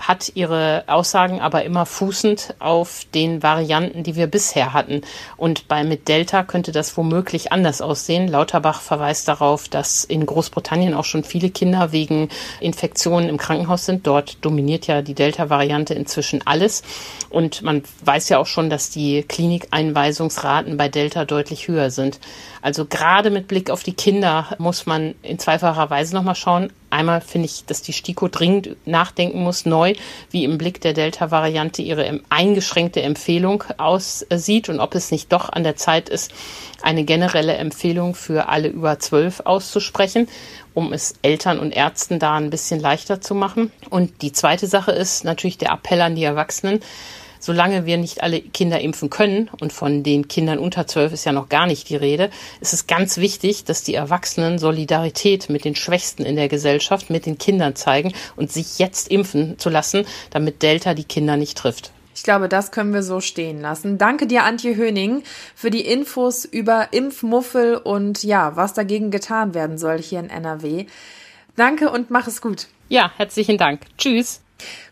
hat 0.00 0.32
ihre 0.34 0.84
Aussagen 0.86 1.40
aber 1.40 1.64
immer 1.64 1.86
fußend 1.86 2.54
auf 2.58 3.02
den 3.14 3.42
Varianten, 3.42 4.02
die 4.02 4.16
wir 4.16 4.26
bisher 4.26 4.72
hatten. 4.72 5.02
Und 5.36 5.68
bei 5.68 5.84
mit 5.84 6.08
Delta 6.08 6.42
könnte 6.42 6.72
das 6.72 6.96
womöglich 6.96 7.52
anders 7.52 7.80
aussehen. 7.80 8.26
Lauterbach 8.26 8.80
verweist 8.80 9.28
darauf, 9.28 9.68
dass 9.68 10.04
in 10.04 10.24
Großbritannien 10.24 10.94
auch 10.94 11.04
schon 11.04 11.22
viele 11.22 11.50
Kinder 11.50 11.92
wegen 11.92 12.28
Infektionen 12.60 13.28
im 13.28 13.36
Krankenhaus 13.36 13.86
sind. 13.86 14.06
Dort 14.06 14.38
dominiert 14.44 14.86
ja 14.86 15.02
die 15.02 15.14
Delta-Variante 15.14 15.94
inzwischen 15.94 16.46
alles. 16.46 16.82
Und 17.28 17.62
man 17.62 17.82
weiß 18.04 18.28
ja 18.30 18.38
auch 18.38 18.46
schon, 18.46 18.70
dass 18.70 18.90
die 18.90 19.22
Klinikeinweisungsraten 19.22 20.76
bei 20.76 20.88
Delta 20.88 21.24
deutlich 21.24 21.68
höher 21.68 21.90
sind. 21.90 22.20
Also 22.62 22.84
gerade 22.84 23.30
mit 23.30 23.48
Blick 23.48 23.70
auf 23.70 23.82
die 23.82 23.94
Kinder 23.94 24.46
muss 24.58 24.86
man 24.86 25.14
in 25.22 25.38
zweifacher 25.38 25.90
Weise 25.90 26.14
nochmal 26.14 26.34
schauen. 26.34 26.72
Einmal 26.90 27.20
finde 27.20 27.46
ich, 27.46 27.64
dass 27.64 27.82
die 27.82 27.92
STIKO 27.92 28.28
dringend 28.28 28.76
nachdenken 28.84 29.42
muss, 29.42 29.64
neu, 29.64 29.94
wie 30.30 30.44
im 30.44 30.58
Blick 30.58 30.80
der 30.80 30.92
Delta-Variante 30.92 31.82
ihre 31.82 32.20
eingeschränkte 32.28 33.00
Empfehlung 33.02 33.64
aussieht 33.78 34.68
und 34.68 34.80
ob 34.80 34.94
es 34.94 35.10
nicht 35.10 35.32
doch 35.32 35.48
an 35.50 35.62
der 35.62 35.76
Zeit 35.76 36.08
ist, 36.08 36.32
eine 36.82 37.04
generelle 37.04 37.54
Empfehlung 37.54 38.14
für 38.14 38.48
alle 38.48 38.68
über 38.68 38.98
zwölf 38.98 39.40
auszusprechen, 39.44 40.28
um 40.74 40.92
es 40.92 41.14
Eltern 41.22 41.58
und 41.58 41.72
Ärzten 41.72 42.18
da 42.18 42.36
ein 42.36 42.50
bisschen 42.50 42.80
leichter 42.80 43.20
zu 43.20 43.34
machen. 43.34 43.70
Und 43.90 44.22
die 44.22 44.32
zweite 44.32 44.66
Sache 44.66 44.92
ist 44.92 45.24
natürlich 45.24 45.58
der 45.58 45.72
Appell 45.72 46.00
an 46.00 46.16
die 46.16 46.24
Erwachsenen, 46.24 46.80
solange 47.40 47.86
wir 47.86 47.96
nicht 47.96 48.22
alle 48.22 48.40
Kinder 48.40 48.80
impfen 48.80 49.10
können, 49.10 49.50
und 49.60 49.72
von 49.72 50.02
den 50.04 50.28
Kindern 50.28 50.58
unter 50.58 50.86
zwölf 50.86 51.12
ist 51.12 51.24
ja 51.24 51.32
noch 51.32 51.48
gar 51.48 51.66
nicht 51.66 51.88
die 51.88 51.96
Rede, 51.96 52.30
ist 52.60 52.72
es 52.72 52.86
ganz 52.86 53.16
wichtig, 53.16 53.64
dass 53.64 53.82
die 53.82 53.94
Erwachsenen 53.94 54.58
Solidarität 54.58 55.50
mit 55.50 55.64
den 55.64 55.74
Schwächsten 55.74 56.24
in 56.24 56.36
der 56.36 56.48
Gesellschaft, 56.48 57.10
mit 57.10 57.26
den 57.26 57.38
Kindern 57.38 57.74
zeigen 57.74 58.12
und 58.36 58.52
sich 58.52 58.78
jetzt 58.78 59.08
impfen 59.08 59.58
zu 59.58 59.70
lassen, 59.70 60.06
damit 60.30 60.62
Delta 60.62 60.94
die 60.94 61.04
Kinder 61.04 61.36
nicht 61.36 61.58
trifft. 61.58 61.90
Ich 62.14 62.24
glaube, 62.24 62.50
das 62.50 62.70
können 62.70 62.92
wir 62.92 63.02
so 63.02 63.20
stehen 63.20 63.62
lassen. 63.62 63.96
Danke 63.96 64.26
dir, 64.26 64.44
Antje 64.44 64.76
Höning, 64.76 65.22
für 65.54 65.70
die 65.70 65.86
Infos 65.86 66.44
über 66.44 66.88
Impfmuffel 66.92 67.76
und 67.76 68.22
ja, 68.22 68.56
was 68.56 68.74
dagegen 68.74 69.10
getan 69.10 69.54
werden 69.54 69.78
soll 69.78 69.98
hier 70.02 70.20
in 70.20 70.28
NRW. 70.28 70.84
Danke 71.56 71.90
und 71.90 72.10
mach 72.10 72.26
es 72.26 72.42
gut. 72.42 72.66
Ja, 72.90 73.10
herzlichen 73.16 73.56
Dank. 73.56 73.86
Tschüss. 73.96 74.42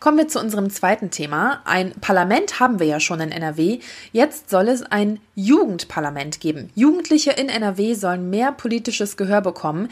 Kommen 0.01 0.19
wir 0.19 0.29
zu 0.29 0.41
unserem 0.41 0.71
zweiten 0.71 1.11
Thema. 1.11 1.63
Ein 1.65 1.93
Parlament 2.01 2.61
haben 2.61 2.79
wir 2.79 2.87
ja 2.87 3.01
schon 3.01 3.21
in 3.21 3.33
NRW. 3.33 3.81
Jetzt 4.13 4.51
soll 4.51 4.69
es 4.69 4.83
ein 4.83 5.21
Jugendparlament 5.39 6.41
geben. 6.41 6.69
Jugendliche 6.75 7.31
in 7.31 7.49
NRW 7.49 7.95
sollen 7.95 8.29
mehr 8.29 8.51
politisches 8.51 9.17
Gehör 9.17 9.41
bekommen. 9.41 9.89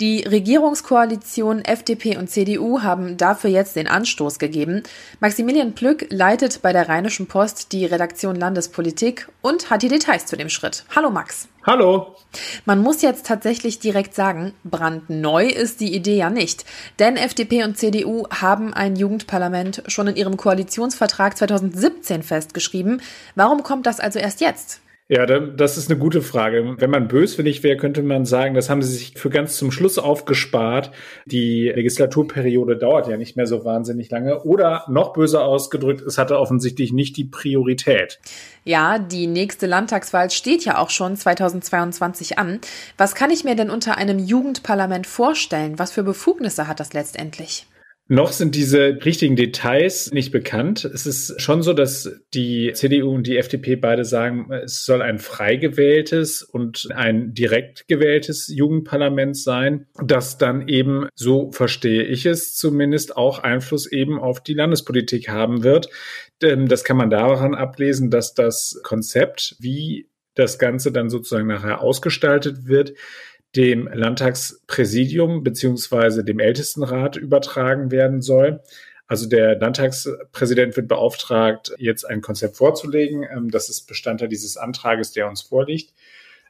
Die 0.00 0.22
Regierungskoalition 0.22 1.64
FDP 1.64 2.16
und 2.16 2.28
CDU 2.28 2.82
haben 2.82 3.16
dafür 3.16 3.48
jetzt 3.48 3.76
den 3.76 3.86
Anstoß 3.86 4.40
gegeben. 4.40 4.82
Maximilian 5.20 5.74
Plück 5.74 6.08
leitet 6.10 6.62
bei 6.62 6.72
der 6.72 6.88
Rheinischen 6.88 7.28
Post 7.28 7.70
die 7.70 7.86
Redaktion 7.86 8.34
Landespolitik 8.34 9.28
und 9.40 9.70
hat 9.70 9.82
die 9.82 9.88
Details 9.88 10.26
zu 10.26 10.36
dem 10.36 10.48
Schritt. 10.48 10.84
Hallo 10.96 11.10
Max. 11.10 11.46
Hallo. 11.64 12.16
Man 12.64 12.80
muss 12.80 13.02
jetzt 13.02 13.26
tatsächlich 13.26 13.78
direkt 13.78 14.14
sagen, 14.14 14.52
brandneu 14.64 15.46
ist 15.46 15.80
die 15.80 15.94
Idee 15.94 16.16
ja 16.16 16.30
nicht. 16.30 16.64
Denn 16.98 17.16
FDP 17.16 17.62
und 17.62 17.78
CDU 17.78 18.26
haben 18.30 18.74
ein 18.74 18.96
Jugendparlament 18.96 19.84
schon 19.86 20.08
in 20.08 20.16
ihrem 20.16 20.36
Koalitionsvertrag 20.36 21.36
2017 21.36 22.24
festgeschrieben. 22.24 23.00
Warum 23.36 23.62
kommt 23.62 23.86
das 23.86 24.00
also 24.00 24.18
erst 24.18 24.40
jetzt? 24.40 24.80
Ja, 25.10 25.24
das 25.24 25.78
ist 25.78 25.90
eine 25.90 25.98
gute 25.98 26.20
Frage. 26.20 26.74
Wenn 26.76 26.90
man 26.90 27.08
böswillig 27.08 27.62
wäre, 27.62 27.78
könnte 27.78 28.02
man 28.02 28.26
sagen, 28.26 28.54
das 28.54 28.68
haben 28.68 28.82
sie 28.82 28.92
sich 28.92 29.14
für 29.16 29.30
ganz 29.30 29.56
zum 29.56 29.70
Schluss 29.70 29.96
aufgespart. 29.96 30.90
Die 31.24 31.72
Legislaturperiode 31.74 32.76
dauert 32.76 33.08
ja 33.08 33.16
nicht 33.16 33.34
mehr 33.34 33.46
so 33.46 33.64
wahnsinnig 33.64 34.10
lange. 34.10 34.42
Oder 34.42 34.84
noch 34.88 35.14
böser 35.14 35.44
ausgedrückt, 35.44 36.02
es 36.02 36.18
hatte 36.18 36.38
offensichtlich 36.38 36.92
nicht 36.92 37.16
die 37.16 37.24
Priorität. 37.24 38.20
Ja, 38.64 38.98
die 38.98 39.26
nächste 39.26 39.66
Landtagswahl 39.66 40.30
steht 40.30 40.66
ja 40.66 40.76
auch 40.76 40.90
schon 40.90 41.16
2022 41.16 42.36
an. 42.36 42.60
Was 42.98 43.14
kann 43.14 43.30
ich 43.30 43.44
mir 43.44 43.54
denn 43.54 43.70
unter 43.70 43.96
einem 43.96 44.18
Jugendparlament 44.18 45.06
vorstellen? 45.06 45.78
Was 45.78 45.90
für 45.90 46.02
Befugnisse 46.02 46.68
hat 46.68 46.80
das 46.80 46.92
letztendlich? 46.92 47.66
Noch 48.10 48.32
sind 48.32 48.54
diese 48.54 49.04
richtigen 49.04 49.36
Details 49.36 50.10
nicht 50.12 50.32
bekannt. 50.32 50.86
Es 50.86 51.04
ist 51.04 51.42
schon 51.42 51.62
so, 51.62 51.74
dass 51.74 52.10
die 52.32 52.72
CDU 52.72 53.14
und 53.14 53.26
die 53.26 53.36
FDP 53.36 53.76
beide 53.76 54.06
sagen, 54.06 54.50
es 54.50 54.86
soll 54.86 55.02
ein 55.02 55.18
frei 55.18 55.56
gewähltes 55.56 56.42
und 56.42 56.88
ein 56.94 57.34
direkt 57.34 57.86
gewähltes 57.86 58.48
Jugendparlament 58.48 59.36
sein, 59.36 59.88
das 60.02 60.38
dann 60.38 60.68
eben, 60.68 61.08
so 61.14 61.52
verstehe 61.52 62.02
ich 62.02 62.24
es 62.24 62.56
zumindest, 62.56 63.14
auch 63.14 63.40
Einfluss 63.40 63.86
eben 63.86 64.18
auf 64.18 64.42
die 64.42 64.54
Landespolitik 64.54 65.28
haben 65.28 65.62
wird. 65.62 65.90
Das 66.40 66.84
kann 66.84 66.96
man 66.96 67.10
daran 67.10 67.54
ablesen, 67.54 68.10
dass 68.10 68.32
das 68.32 68.80
Konzept, 68.84 69.56
wie 69.60 70.08
das 70.34 70.58
Ganze 70.58 70.92
dann 70.92 71.10
sozusagen 71.10 71.48
nachher 71.48 71.82
ausgestaltet 71.82 72.68
wird, 72.68 72.94
dem 73.56 73.88
Landtagspräsidium 73.92 75.42
beziehungsweise 75.42 76.24
dem 76.24 76.38
Ältestenrat 76.38 77.16
übertragen 77.16 77.90
werden 77.90 78.20
soll. 78.20 78.60
Also 79.06 79.26
der 79.26 79.58
Landtagspräsident 79.58 80.76
wird 80.76 80.86
beauftragt, 80.86 81.72
jetzt 81.78 82.04
ein 82.04 82.20
Konzept 82.20 82.56
vorzulegen. 82.56 83.22
Ähm, 83.22 83.50
das 83.50 83.70
ist 83.70 83.86
Bestandteil 83.86 84.28
dieses 84.28 84.56
Antrages, 84.58 85.12
der 85.12 85.28
uns 85.28 85.40
vorliegt. 85.40 85.94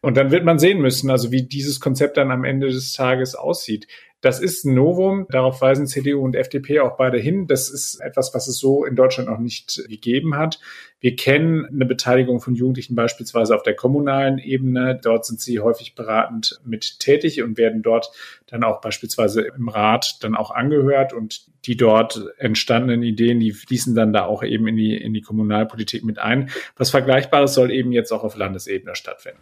Und 0.02 0.17
dann 0.17 0.31
wird 0.31 0.45
man 0.45 0.59
sehen 0.59 0.81
müssen, 0.81 1.11
also 1.11 1.31
wie 1.31 1.43
dieses 1.43 1.81
Konzept 1.81 2.17
dann 2.17 2.31
am 2.31 2.45
Ende 2.45 2.69
des 2.69 2.93
Tages 2.93 3.35
aussieht. 3.35 3.87
Das 4.21 4.40
ist 4.40 4.64
ein 4.64 4.75
Novum. 4.75 5.26
Darauf 5.31 5.61
weisen 5.61 5.87
CDU 5.87 6.25
und 6.25 6.35
FDP 6.35 6.81
auch 6.81 6.97
beide 6.97 7.19
hin. 7.19 7.47
Das 7.47 7.71
ist 7.71 8.00
etwas, 8.00 8.35
was 8.35 8.49
es 8.49 8.59
so 8.59 8.85
in 8.85 8.97
Deutschland 8.97 9.28
noch 9.28 9.38
nicht 9.38 9.81
gegeben 9.88 10.37
hat. 10.37 10.59
Wir 10.99 11.14
kennen 11.14 11.64
eine 11.67 11.87
Beteiligung 11.87 12.40
von 12.40 12.57
Jugendlichen 12.57 12.97
beispielsweise 12.97 13.55
auf 13.55 13.62
der 13.62 13.76
kommunalen 13.76 14.38
Ebene. 14.38 14.99
Dort 15.00 15.25
sind 15.25 15.40
sie 15.40 15.61
häufig 15.61 15.95
beratend 15.95 16.61
mit 16.64 16.99
tätig 16.99 17.43
und 17.43 17.59
werden 17.59 17.83
dort 17.83 18.11
dann 18.47 18.64
auch 18.64 18.81
beispielsweise 18.81 19.43
im 19.43 19.69
Rat 19.69 20.17
dann 20.23 20.35
auch 20.35 20.50
angehört 20.50 21.12
und 21.12 21.47
die 21.68 21.76
dort 21.76 22.25
entstandenen 22.38 23.02
Ideen, 23.02 23.38
die 23.38 23.52
fließen 23.52 23.94
dann 23.94 24.12
da 24.12 24.25
auch 24.25 24.42
eben 24.42 24.66
in 24.66 24.76
die, 24.76 24.96
in 24.96 25.12
die 25.12 25.20
Kommunalpolitik 25.20 26.02
mit 26.02 26.18
ein. 26.18 26.48
Was 26.76 26.90
Vergleichbares 26.90 27.52
soll 27.52 27.70
eben 27.70 27.92
jetzt 27.92 28.10
auch 28.10 28.25
auf 28.25 28.37
Landesebene 28.37 28.96
stattfinden. 28.96 29.38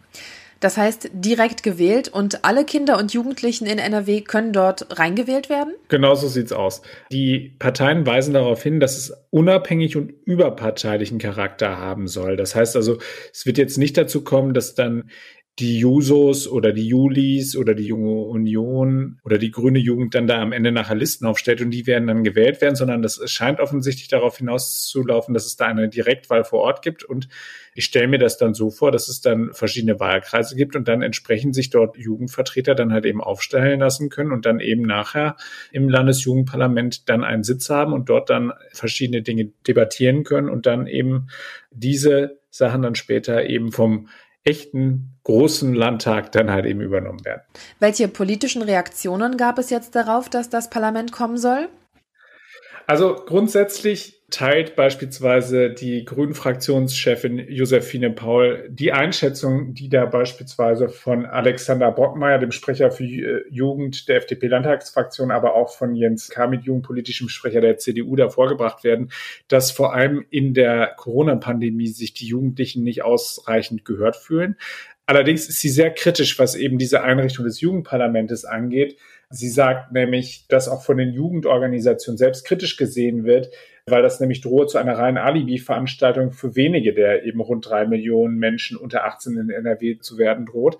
Das 0.59 0.75
heißt, 0.75 1.11
direkt 1.13 1.61
gewählt 1.61 2.09
und 2.09 2.43
alle 2.43 2.65
Kinder 2.65 2.97
und 2.97 3.13
Jugendlichen 3.13 3.67
in 3.67 3.77
NRW 3.77 4.21
können 4.21 4.53
dort 4.53 4.99
reingewählt 4.99 5.49
werden? 5.49 5.73
Genau 5.87 6.15
so 6.15 6.27
sieht's 6.27 6.51
aus. 6.51 6.81
Die 7.11 7.53
Parteien 7.59 8.07
weisen 8.07 8.33
darauf 8.33 8.63
hin, 8.63 8.79
dass 8.79 8.97
es 8.97 9.13
unabhängig 9.29 9.95
und 9.97 10.13
überparteilichen 10.25 11.19
Charakter 11.19 11.77
haben 11.77 12.07
soll. 12.07 12.37
Das 12.37 12.55
heißt 12.55 12.75
also, 12.75 12.97
es 13.31 13.45
wird 13.45 13.59
jetzt 13.59 13.77
nicht 13.77 13.97
dazu 13.97 14.23
kommen, 14.23 14.55
dass 14.55 14.73
dann 14.73 15.11
die 15.59 15.79
Jusos 15.79 16.47
oder 16.47 16.71
die 16.71 16.87
Julis 16.87 17.55
oder 17.55 17.73
die 17.73 17.85
Junge 17.87 18.11
Union 18.11 19.19
oder 19.23 19.39
die 19.39 19.49
grüne 19.49 19.79
Jugend 19.79 20.13
dann 20.13 20.27
da 20.27 20.39
am 20.39 20.51
Ende 20.51 20.71
nachher 20.71 20.95
Listen 20.95 21.25
aufstellt 21.25 21.61
und 21.61 21.71
die 21.71 21.87
werden 21.87 22.07
dann 22.07 22.23
gewählt 22.23 22.61
werden, 22.61 22.75
sondern 22.75 23.01
das 23.01 23.19
scheint 23.25 23.59
offensichtlich 23.59 24.07
darauf 24.07 24.37
hinauszulaufen, 24.37 25.33
dass 25.33 25.47
es 25.47 25.55
da 25.55 25.65
eine 25.65 25.89
Direktwahl 25.89 26.43
vor 26.43 26.59
Ort 26.59 26.83
gibt. 26.83 27.03
Und 27.03 27.27
ich 27.73 27.85
stelle 27.85 28.07
mir 28.07 28.19
das 28.19 28.37
dann 28.37 28.53
so 28.53 28.69
vor, 28.69 28.91
dass 28.91 29.09
es 29.09 29.21
dann 29.21 29.51
verschiedene 29.51 29.99
Wahlkreise 29.99 30.55
gibt 30.55 30.75
und 30.75 30.87
dann 30.87 31.01
entsprechend 31.01 31.55
sich 31.55 31.71
dort 31.71 31.97
Jugendvertreter 31.97 32.75
dann 32.75 32.93
halt 32.93 33.05
eben 33.05 33.21
aufstellen 33.21 33.79
lassen 33.79 34.09
können 34.09 34.31
und 34.33 34.45
dann 34.45 34.59
eben 34.59 34.83
nachher 34.83 35.37
im 35.71 35.89
Landesjugendparlament 35.89 37.09
dann 37.09 37.23
einen 37.23 37.43
Sitz 37.43 37.71
haben 37.71 37.93
und 37.93 38.09
dort 38.09 38.29
dann 38.29 38.53
verschiedene 38.73 39.23
Dinge 39.23 39.51
debattieren 39.67 40.23
können 40.23 40.49
und 40.49 40.67
dann 40.67 40.85
eben 40.85 41.29
diese 41.71 42.39
Sachen 42.51 42.83
dann 42.83 42.95
später 42.95 43.45
eben 43.45 43.71
vom 43.71 44.07
echten 44.47 45.19
großen 45.23 45.73
Landtag 45.73 46.31
dann 46.31 46.49
halt 46.49 46.65
eben 46.65 46.79
übernommen 46.79 47.23
werden. 47.25 47.41
Welche 47.79 48.07
politischen 48.07 48.61
Reaktionen 48.61 49.35
gab 49.35 49.59
es 49.59 49.69
jetzt 49.69 49.93
darauf, 49.93 50.29
dass 50.29 50.49
das 50.49 50.69
Parlament 50.69 51.11
kommen 51.11 51.37
soll? 51.37 51.67
Also 52.87 53.15
grundsätzlich 53.15 54.23
teilt 54.29 54.77
beispielsweise 54.77 55.69
die 55.69 56.05
Grünen-Fraktionschefin 56.05 57.37
Josephine 57.49 58.11
Paul 58.11 58.65
die 58.69 58.93
Einschätzung, 58.93 59.73
die 59.73 59.89
da 59.89 60.05
beispielsweise 60.05 60.87
von 60.87 61.25
Alexander 61.25 61.91
Brockmeier, 61.91 62.39
dem 62.39 62.53
Sprecher 62.53 62.91
für 62.91 63.03
äh, 63.03 63.43
Jugend 63.49 64.07
der 64.07 64.17
FDP-Landtagsfraktion, 64.17 65.31
aber 65.31 65.53
auch 65.55 65.75
von 65.75 65.95
Jens 65.95 66.29
Kamit, 66.29 66.63
jugendpolitischem 66.63 67.27
Sprecher 67.27 67.59
der 67.59 67.77
CDU, 67.77 68.15
da 68.15 68.29
vorgebracht 68.29 68.85
werden, 68.85 69.11
dass 69.49 69.71
vor 69.71 69.93
allem 69.93 70.25
in 70.29 70.53
der 70.53 70.93
Corona-Pandemie 70.95 71.87
sich 71.87 72.13
die 72.13 72.27
Jugendlichen 72.27 72.83
nicht 72.83 73.03
ausreichend 73.03 73.83
gehört 73.83 74.15
fühlen. 74.15 74.55
Allerdings 75.05 75.47
ist 75.47 75.61
sie 75.61 75.69
sehr 75.69 75.93
kritisch, 75.93 76.37
was 76.37 76.55
eben 76.55 76.77
diese 76.77 77.01
Einrichtung 77.01 77.45
des 77.45 77.61
Jugendparlamentes 77.61 78.43
angeht. 78.43 78.97
Sie 79.29 79.49
sagt 79.49 79.91
nämlich, 79.91 80.45
dass 80.47 80.69
auch 80.69 80.83
von 80.83 80.97
den 80.97 81.11
Jugendorganisationen 81.11 82.17
selbst 82.17 82.45
kritisch 82.45 82.77
gesehen 82.77 83.25
wird, 83.25 83.49
weil 83.85 84.01
das 84.01 84.19
nämlich 84.19 84.41
drohe 84.41 84.67
zu 84.67 84.77
einer 84.77 84.97
reinen 84.97 85.17
Alibi-Veranstaltung 85.17 86.31
für 86.31 86.55
wenige 86.55 86.93
der 86.93 87.23
eben 87.23 87.39
rund 87.39 87.69
drei 87.69 87.85
Millionen 87.85 88.37
Menschen 88.37 88.77
unter 88.77 89.05
18 89.05 89.37
in 89.37 89.49
NRW 89.49 89.97
zu 89.99 90.17
werden 90.17 90.45
droht. 90.45 90.77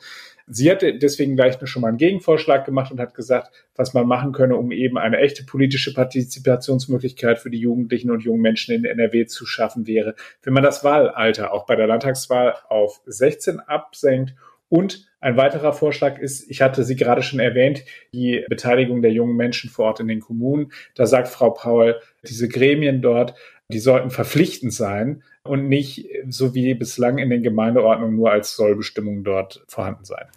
Sie 0.48 0.72
hat 0.72 0.82
deswegen 0.82 1.36
gleich 1.36 1.58
schon 1.66 1.82
mal 1.82 1.90
einen 1.90 1.98
Gegenvorschlag 1.98 2.66
gemacht 2.66 2.92
und 2.92 3.02
hat 3.02 3.16
gesagt, 3.16 3.52
was 3.76 3.94
man 3.94 4.08
machen 4.08 4.32
könne, 4.32 4.56
um 4.56 4.72
eben 4.72 4.98
eine 4.98 5.18
echte 5.18 5.44
politische 5.44 5.94
Partizipationsmöglichkeit 5.94 7.40
für 7.40 7.50
die 7.50 7.60
Jugendlichen 7.60 8.12
und 8.12 8.24
jungen 8.24 8.42
Menschen 8.42 8.74
in 8.74 8.86
NRW 8.86 9.26
zu 9.26 9.46
schaffen 9.46 9.88
wäre, 9.88 10.16
wenn 10.44 10.54
man 10.54 10.64
das 10.64 10.86
Wahlalter 10.86 11.52
auch 11.52 11.66
bei 11.66 11.76
der 11.76 11.88
Landtagswahl 11.88 12.56
auf 12.70 13.02
16 13.06 13.60
absenkt 13.60 14.36
und 14.70 15.08
ein 15.20 15.38
weiterer 15.38 15.74
Vorschlag 15.74 16.20
ist, 16.20 16.50
ich 16.50 16.62
hatte 16.62 16.84
sie 16.84 16.96
gerade 16.96 17.24
schon 17.24 17.40
erwähnt, 17.40 17.84
die 18.14 18.46
Beteiligung 18.50 19.02
der 19.02 19.12
jungen 19.12 19.36
Menschen 19.36 19.70
vor 19.70 19.86
Ort 19.86 20.00
in 20.00 20.08
den 20.08 20.20
Kommunen. 20.20 20.72
Da 20.96 21.08
sagt 21.08 21.28
Frau 21.28 21.50
Paul, 21.50 22.00
diese 22.24 22.48
Gremien 22.48 23.02
dort, 23.02 23.34
die 23.70 23.80
sollten 23.80 24.12
verpflichtend 24.12 24.74
sein 24.74 25.24
und 25.44 25.68
nicht 25.68 26.08
so 26.30 26.54
wie 26.54 26.74
bislang 26.74 27.18
in 27.18 27.30
den 27.30 27.44
Gemeindeordnungen 27.44 28.16
nur 28.16 28.32
als 28.32 28.56
Sollbestimmung 28.56 29.24
dort 29.24 29.64
vorhanden 29.68 30.06
sein. 30.06 30.28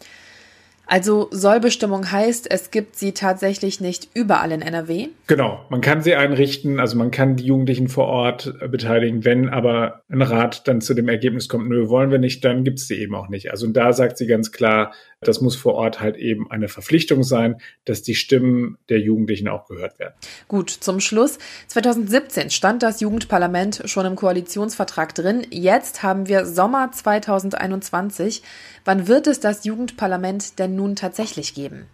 Also 0.90 1.28
Sollbestimmung 1.30 2.10
heißt, 2.10 2.50
es 2.50 2.72
gibt 2.72 2.96
sie 2.96 3.12
tatsächlich 3.12 3.80
nicht 3.80 4.08
überall 4.12 4.50
in 4.50 4.60
NRW? 4.60 5.06
Genau, 5.28 5.64
man 5.68 5.80
kann 5.80 6.02
sie 6.02 6.16
einrichten, 6.16 6.80
also 6.80 6.98
man 6.98 7.12
kann 7.12 7.36
die 7.36 7.44
Jugendlichen 7.44 7.86
vor 7.86 8.08
Ort 8.08 8.52
beteiligen, 8.72 9.24
wenn 9.24 9.48
aber 9.48 10.02
ein 10.10 10.20
Rat 10.20 10.66
dann 10.66 10.80
zu 10.80 10.94
dem 10.94 11.08
Ergebnis 11.08 11.48
kommt, 11.48 11.68
nö, 11.68 11.88
wollen 11.88 12.10
wir 12.10 12.18
nicht, 12.18 12.44
dann 12.44 12.64
gibt 12.64 12.80
es 12.80 12.88
sie 12.88 12.96
eben 12.96 13.14
auch 13.14 13.28
nicht. 13.28 13.52
Also 13.52 13.68
da 13.68 13.92
sagt 13.92 14.18
sie 14.18 14.26
ganz 14.26 14.50
klar, 14.50 14.92
das 15.20 15.40
muss 15.40 15.54
vor 15.54 15.74
Ort 15.74 16.00
halt 16.00 16.16
eben 16.16 16.50
eine 16.50 16.66
Verpflichtung 16.66 17.22
sein, 17.22 17.60
dass 17.84 18.02
die 18.02 18.14
Stimmen 18.14 18.78
der 18.88 18.98
Jugendlichen 18.98 19.48
auch 19.48 19.66
gehört 19.66 19.98
werden. 19.98 20.14
Gut, 20.48 20.70
zum 20.70 20.98
Schluss. 20.98 21.38
2017 21.68 22.50
stand 22.50 22.82
das 22.82 23.00
Jugendparlament 23.00 23.82
schon 23.84 24.06
im 24.06 24.16
Koalitionsvertrag 24.16 25.14
drin. 25.14 25.46
Jetzt 25.50 26.02
haben 26.02 26.26
wir 26.26 26.46
Sommer 26.46 26.90
2021. 26.90 28.42
Wann 28.86 29.08
wird 29.08 29.26
es 29.26 29.40
das 29.40 29.64
Jugendparlament 29.64 30.58
denn 30.58 30.74
nun 30.80 30.96
tatsächlich 30.96 31.54
geben? 31.54 31.86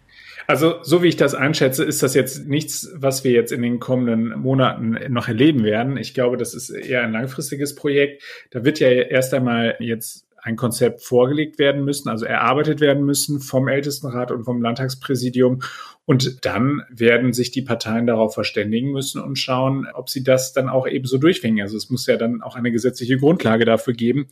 Also, 0.47 0.75
so 0.81 1.03
wie 1.03 1.09
ich 1.09 1.17
das 1.17 1.35
einschätze, 1.35 1.83
ist 1.83 2.01
das 2.03 2.13
jetzt 2.13 2.47
nichts, 2.47 2.89
was 2.95 3.25
wir 3.25 3.31
jetzt 3.31 3.51
in 3.51 3.61
den 3.61 3.79
kommenden 3.79 4.39
Monaten 4.39 4.97
noch 5.09 5.27
erleben 5.27 5.63
werden. 5.63 5.97
Ich 5.97 6.13
glaube, 6.13 6.37
das 6.37 6.53
ist 6.53 6.69
eher 6.69 7.03
ein 7.03 7.11
langfristiges 7.11 7.75
Projekt. 7.75 8.23
Da 8.51 8.63
wird 8.63 8.79
ja 8.79 8.87
erst 8.87 9.33
einmal 9.33 9.75
jetzt 9.79 10.25
ein 10.41 10.55
Konzept 10.55 11.01
vorgelegt 11.01 11.59
werden 11.59 11.83
müssen, 11.83 12.07
also 12.07 12.25
erarbeitet 12.25 12.79
werden 12.79 13.03
müssen 13.03 13.41
vom 13.41 13.67
Ältestenrat 13.67 14.31
und 14.31 14.45
vom 14.45 14.61
Landtagspräsidium. 14.61 15.59
Und 16.05 16.45
dann 16.45 16.83
werden 16.89 17.33
sich 17.33 17.51
die 17.51 17.63
Parteien 17.63 18.07
darauf 18.07 18.33
verständigen 18.33 18.91
müssen 18.91 19.21
und 19.21 19.37
schauen, 19.37 19.85
ob 19.93 20.09
sie 20.09 20.23
das 20.23 20.53
dann 20.53 20.69
auch 20.69 20.87
ebenso 20.87 21.17
durchwingen. 21.17 21.61
Also 21.61 21.75
es 21.75 21.89
muss 21.89 22.07
ja 22.07 22.15
dann 22.15 22.41
auch 22.41 22.55
eine 22.55 22.71
gesetzliche 22.71 23.17
Grundlage 23.17 23.65
dafür 23.65 23.93
geben. 23.93 24.27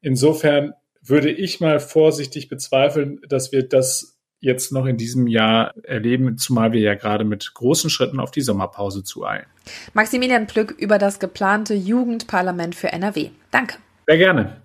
Insofern 0.00 0.72
würde 1.02 1.30
ich 1.30 1.60
mal 1.60 1.80
vorsichtig 1.80 2.48
bezweifeln, 2.48 3.20
dass 3.28 3.52
wir 3.52 3.68
das 3.68 4.18
jetzt 4.40 4.72
noch 4.72 4.86
in 4.86 4.96
diesem 4.96 5.26
Jahr 5.28 5.72
erleben, 5.84 6.36
zumal 6.36 6.72
wir 6.72 6.80
ja 6.80 6.94
gerade 6.94 7.24
mit 7.24 7.54
großen 7.54 7.90
Schritten 7.90 8.18
auf 8.18 8.32
die 8.32 8.40
Sommerpause 8.40 9.04
zueilen. 9.04 9.46
Maximilian 9.94 10.46
Plück 10.46 10.72
über 10.72 10.98
das 10.98 11.20
geplante 11.20 11.74
Jugendparlament 11.74 12.74
für 12.74 12.92
NRW. 12.92 13.30
Danke. 13.52 13.76
Sehr 14.08 14.18
gerne. 14.18 14.56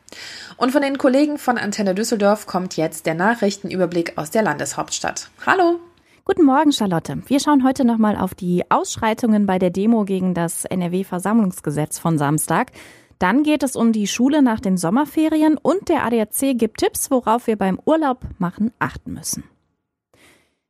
Und 0.58 0.72
von 0.72 0.82
den 0.82 0.98
Kollegen 0.98 1.38
von 1.38 1.60
Antenne 1.60 1.94
Düsseldorf 1.94 2.48
kommt 2.48 2.76
jetzt 2.76 3.06
der 3.06 3.14
Nachrichtenüberblick 3.14 4.18
aus 4.18 4.32
der 4.32 4.42
Landeshauptstadt. 4.42 5.30
Hallo. 5.46 5.80
Guten 6.26 6.44
Morgen, 6.44 6.72
Charlotte. 6.72 7.22
Wir 7.28 7.40
schauen 7.40 7.64
heute 7.64 7.86
nochmal 7.86 8.18
auf 8.18 8.34
die 8.34 8.64
Ausschreitungen 8.70 9.46
bei 9.46 9.60
der 9.60 9.70
Demo 9.70 10.04
gegen 10.04 10.34
das 10.34 10.66
NRW-Versammlungsgesetz 10.66 12.00
von 12.00 12.18
Samstag. 12.18 12.72
Dann 13.20 13.44
geht 13.44 13.64
es 13.64 13.76
um 13.76 13.92
die 13.92 14.08
Schule 14.08 14.42
nach 14.42 14.60
den 14.60 14.78
Sommerferien 14.78 15.58
und 15.58 15.90
der 15.90 16.04
ADAC 16.06 16.58
gibt 16.58 16.80
Tipps, 16.80 17.10
worauf 17.10 17.48
wir 17.48 17.56
beim 17.56 17.80
Urlaub 17.86 18.22
machen 18.38 18.72
achten 18.80 19.14
müssen. 19.14 19.44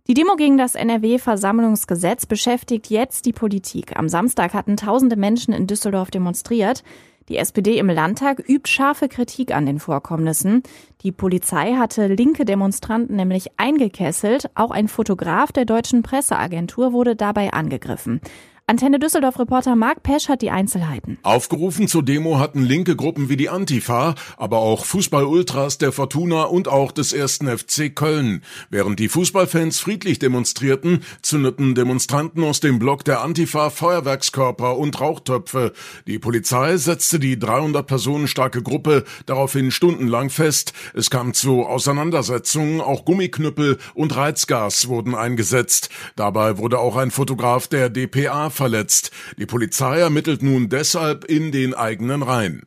Die 0.08 0.14
Demo 0.14 0.38
gegen 0.38 0.58
das 0.58 0.76
NRW-Versammlungsgesetz 0.76 2.26
beschäftigt 2.26 2.90
jetzt 2.90 3.26
die 3.26 3.34
Politik. 3.34 3.98
Am 3.98 4.08
Samstag 4.08 4.54
hatten 4.54 4.78
tausende 4.78 5.18
Menschen 5.18 5.54
in 5.54 5.68
Düsseldorf 5.68 6.12
demonstriert. 6.12 6.84
Die 7.28 7.36
SPD 7.36 7.78
im 7.78 7.90
Landtag 7.90 8.40
übt 8.48 8.72
scharfe 8.72 9.10
Kritik 9.10 9.54
an 9.54 9.66
den 9.66 9.80
Vorkommnissen. 9.80 10.64
Die 11.02 11.12
Polizei 11.12 11.74
hatte 11.74 12.08
linke 12.08 12.46
Demonstranten 12.46 13.18
nämlich 13.18 13.60
eingekesselt. 13.60 14.50
Auch 14.56 14.72
ein 14.72 14.88
Fotograf 14.88 15.52
der 15.52 15.66
deutschen 15.66 16.04
Presseagentur 16.04 16.94
wurde 16.94 17.18
dabei 17.18 17.52
angegriffen. 17.52 18.22
Antenne 18.70 19.00
Düsseldorf-Reporter 19.00 19.78
Marc 19.78 20.04
Pesch 20.04 20.28
hat 20.28 20.42
die 20.42 20.52
Einzelheiten. 20.52 21.18
Aufgerufen 21.24 21.88
zur 21.88 22.04
Demo 22.04 22.38
hatten 22.38 22.62
linke 22.62 22.98
Gruppen 22.98 23.30
wie 23.30 23.38
die 23.38 23.48
Antifa, 23.48 24.14
aber 24.36 24.58
auch 24.58 24.84
Fußball-Ultras 24.84 25.78
der 25.78 25.94
Fortuna 25.94 26.44
und 26.44 26.68
auch 26.68 26.92
des 26.92 27.14
ersten 27.14 27.48
FC 27.48 27.96
Köln. 27.96 28.44
Während 28.70 29.00
die 29.00 29.08
Fußballfans 29.08 29.80
friedlich 29.80 30.20
demonstrierten, 30.20 31.06
zündeten 31.22 31.76
Demonstranten 31.76 32.44
aus 32.44 32.60
dem 32.60 32.78
Block 32.78 33.06
der 33.06 33.22
Antifa 33.22 33.70
Feuerwerkskörper 33.70 34.78
und 34.78 35.00
Rauchtöpfe. 35.00 35.72
Die 36.06 36.20
Polizei 36.20 36.76
setzte 36.76 37.20
die 37.20 37.40
300 37.40 37.88
Personen 37.88 38.28
starke 38.28 38.62
Gruppe 38.62 39.06
daraufhin 39.28 39.72
stundenlang 39.72 40.30
fest. 40.30 40.74
Es 40.94 41.10
kam 41.10 41.34
zu 41.34 41.66
Auseinandersetzungen, 41.66 42.82
auch 42.82 43.06
Gummiknüppel 43.06 43.78
und 43.94 44.14
Reizgas 44.14 44.90
wurden 44.90 45.16
eingesetzt. 45.16 45.88
Dabei 46.18 46.58
wurde 46.58 46.80
auch 46.80 46.98
ein 46.98 47.12
Fotograf 47.12 47.70
der 47.70 47.90
DPA 47.90 48.50
verletzt. 48.58 49.12
Die 49.38 49.46
Polizei 49.46 50.00
ermittelt 50.00 50.44
nun 50.44 50.68
deshalb 50.68 51.24
in 51.24 51.54
den 51.54 51.74
eigenen 51.74 52.24
Reihen. 52.24 52.64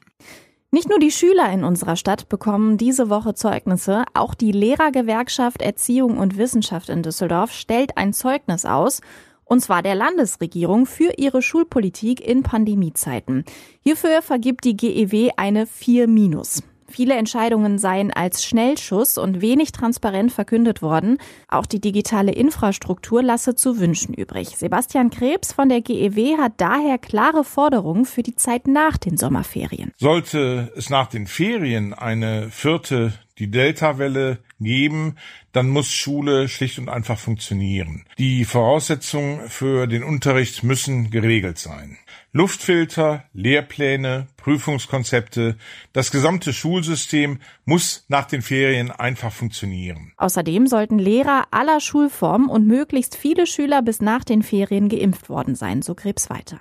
Nicht 0.73 0.89
nur 0.89 1.01
die 1.01 1.11
Schüler 1.11 1.53
in 1.53 1.65
unserer 1.65 1.97
Stadt 1.97 2.29
bekommen 2.29 2.79
diese 2.79 3.11
Woche 3.11 3.35
Zeugnisse, 3.35 4.05
auch 4.15 4.35
die 4.35 4.53
Lehrergewerkschaft 4.53 5.61
Erziehung 5.61 6.17
und 6.17 6.39
Wissenschaft 6.39 6.89
in 6.89 7.03
Düsseldorf 7.03 7.53
stellt 7.53 7.97
ein 7.97 8.13
Zeugnis 8.13 8.65
aus, 8.65 9.01
und 9.45 9.61
zwar 9.61 9.83
der 9.83 9.97
Landesregierung 9.97 10.87
für 10.87 11.13
ihre 11.19 11.43
Schulpolitik 11.43 12.25
in 12.25 12.45
Pandemiezeiten. 12.45 13.45
Hierfür 13.83 14.23
vergibt 14.23 14.65
die 14.65 14.77
GEW 14.77 15.31
eine 15.37 15.67
4 15.67 16.07
minus. 16.07 16.63
Viele 16.91 17.15
Entscheidungen 17.15 17.79
seien 17.79 18.13
als 18.13 18.45
Schnellschuss 18.45 19.17
und 19.17 19.41
wenig 19.41 19.73
transparent 19.73 20.33
verkündet 20.33 20.83
worden. 20.83 21.19
Auch 21.49 21.67
die 21.67 21.81
digitale 21.81 22.33
Infrastruktur 22.33 23.23
lasse 23.23 23.55
zu 23.55 23.79
wünschen 23.79 24.13
übrig. 24.15 24.49
Sebastian 24.57 25.11
Krebs 25.11 25.53
von 25.53 25.69
der 25.69 25.81
GEW 25.81 26.37
hat 26.39 26.55
daher 26.57 26.99
klare 26.99 27.45
Forderungen 27.45 28.05
für 28.05 28.23
die 28.23 28.35
Zeit 28.35 28.67
nach 28.67 28.97
den 28.97 29.17
Sommerferien. 29.17 29.93
Sollte 29.97 30.73
es 30.77 30.91
nach 30.91 31.07
den 31.07 31.27
Ferien 31.27 31.95
eine 31.95 32.51
vierte 32.51 33.13
die 33.41 33.51
Delta-Welle 33.51 34.39
geben, 34.61 35.17
dann 35.53 35.71
muss 35.71 35.91
Schule 35.91 36.49
schlicht 36.49 36.79
und 36.79 36.89
einfach 36.89 37.19
funktionieren. 37.19 38.05
Die 38.19 38.45
Voraussetzungen 38.45 39.49
für 39.49 39.87
den 39.87 40.05
Unterricht 40.05 40.63
müssen 40.63 41.11
geregelt 41.11 41.59
sein. 41.59 41.97
Luftfilter, 42.33 43.25
Lehrpläne, 43.33 44.29
Prüfungskonzepte, 44.37 45.57
das 45.93 46.13
gesamte 46.13 46.53
Schulsystem 46.53 47.41
muss 47.65 48.05
nach 48.09 48.27
den 48.27 48.41
Ferien 48.41 48.93
einfach 48.93 49.33
funktionieren. 49.33 50.13
Außerdem 50.17 50.69
sollten 50.69 51.01
Lehrer 51.01 51.49
aller 51.51 51.81
Schulformen 51.81 52.49
und 52.49 52.69
möglichst 52.69 53.17
viele 53.17 53.49
Schüler 53.49 53.83
bis 53.83 54.01
nach 54.01 54.23
den 54.23 54.45
Ferien 54.45 54.89
geimpft 54.89 55.29
worden 55.29 55.57
sein, 55.57 55.83
so 55.83 55.97
Krebs 55.97 56.31
weiter. 56.31 56.61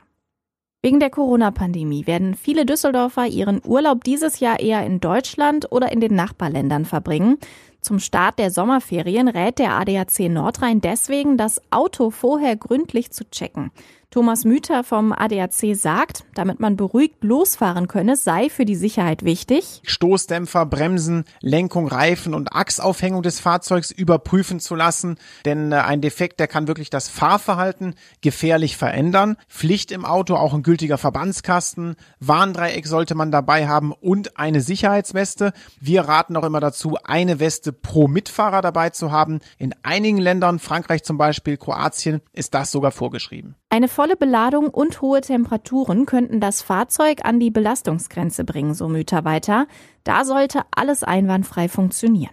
Wegen 0.81 1.01
der 1.01 1.09
Corona-Pandemie 1.09 2.07
werden 2.07 2.35
viele 2.35 2.65
Düsseldorfer 2.65 3.27
ihren 3.27 3.61
Urlaub 3.63 4.03
dieses 4.05 4.39
Jahr 4.39 4.61
eher 4.61 4.85
in 4.85 5.01
Deutschland 5.01 5.71
oder 5.71 5.91
in 5.91 5.99
den 5.99 6.15
Nachbarländern 6.15 6.85
verbringen. 6.85 7.37
Zum 7.81 7.99
Start 7.99 8.39
der 8.39 8.49
Sommerferien 8.49 9.27
rät 9.27 9.59
der 9.59 9.73
ADAC 9.73 10.29
Nordrhein 10.29 10.81
deswegen, 10.81 11.37
das 11.37 11.61
Auto 11.69 12.11
vorher 12.11 12.55
gründlich 12.55 13.11
zu 13.11 13.29
checken. 13.29 13.71
Thomas 14.11 14.43
Müther 14.43 14.83
vom 14.83 15.13
ADAC 15.13 15.75
sagt, 15.75 16.25
damit 16.33 16.59
man 16.59 16.75
beruhigt 16.75 17.23
losfahren 17.23 17.87
könne, 17.87 18.15
sei 18.15 18.49
für 18.49 18.65
die 18.65 18.75
Sicherheit 18.75 19.23
wichtig. 19.23 19.83
Stoßdämpfer, 19.83 20.65
Bremsen, 20.65 21.25
Lenkung, 21.41 21.87
Reifen 21.87 22.33
und 22.33 22.51
Achsaufhängung 22.51 23.21
des 23.21 23.39
Fahrzeugs 23.39 23.91
überprüfen 23.91 24.59
zu 24.59 24.73
lassen. 24.73 25.19
Denn 25.45 25.71
äh, 25.71 25.75
ein 25.75 26.01
Defekt, 26.01 26.39
der 26.39 26.47
kann 26.47 26.67
wirklich 26.67 26.89
das 26.89 27.07
Fahrverhalten 27.07 27.93
gefährlich 28.21 28.77
verändern. 28.77 29.37
Pflicht 29.47 29.91
im 29.91 30.05
Auto, 30.05 30.33
auch 30.37 30.55
ein 30.55 30.63
gültiger 30.63 30.97
Verbandskasten. 30.97 31.95
Warndreieck 32.19 32.87
sollte 32.87 33.13
man 33.13 33.29
dabei 33.29 33.67
haben 33.67 33.91
und 33.91 34.39
eine 34.39 34.61
Sicherheitsweste. 34.61 35.53
Wir 35.79 36.01
raten 36.01 36.35
auch 36.35 36.45
immer 36.45 36.61
dazu, 36.61 36.97
eine 37.03 37.39
Weste 37.39 37.73
pro 37.73 38.07
Mitfahrer 38.07 38.63
dabei 38.63 38.89
zu 38.89 39.11
haben. 39.11 39.39
In 39.59 39.75
einigen 39.83 40.17
Ländern, 40.17 40.57
Frankreich 40.57 41.03
zum 41.03 41.19
Beispiel, 41.19 41.57
Kroatien, 41.57 42.21
ist 42.33 42.55
das 42.55 42.71
sogar 42.71 42.91
vorgeschrieben. 42.91 43.53
Eine 43.71 43.87
volle 43.99 44.15
Beladung 44.15 44.69
und 44.69 45.01
hohe 45.01 45.19
Temperaturen 45.19 46.05
könnten 46.05 46.39
das 46.39 46.61
Fahrzeug 46.61 47.25
an 47.25 47.37
die 47.37 47.51
Belastungsgrenze 47.51 48.45
bringen, 48.45 48.73
so 48.73 48.87
Müther 48.87 49.25
weiter. 49.25 49.67
Da 50.05 50.23
sollte 50.23 50.61
alles 50.71 51.03
einwandfrei 51.03 51.67
funktionieren. 51.67 52.31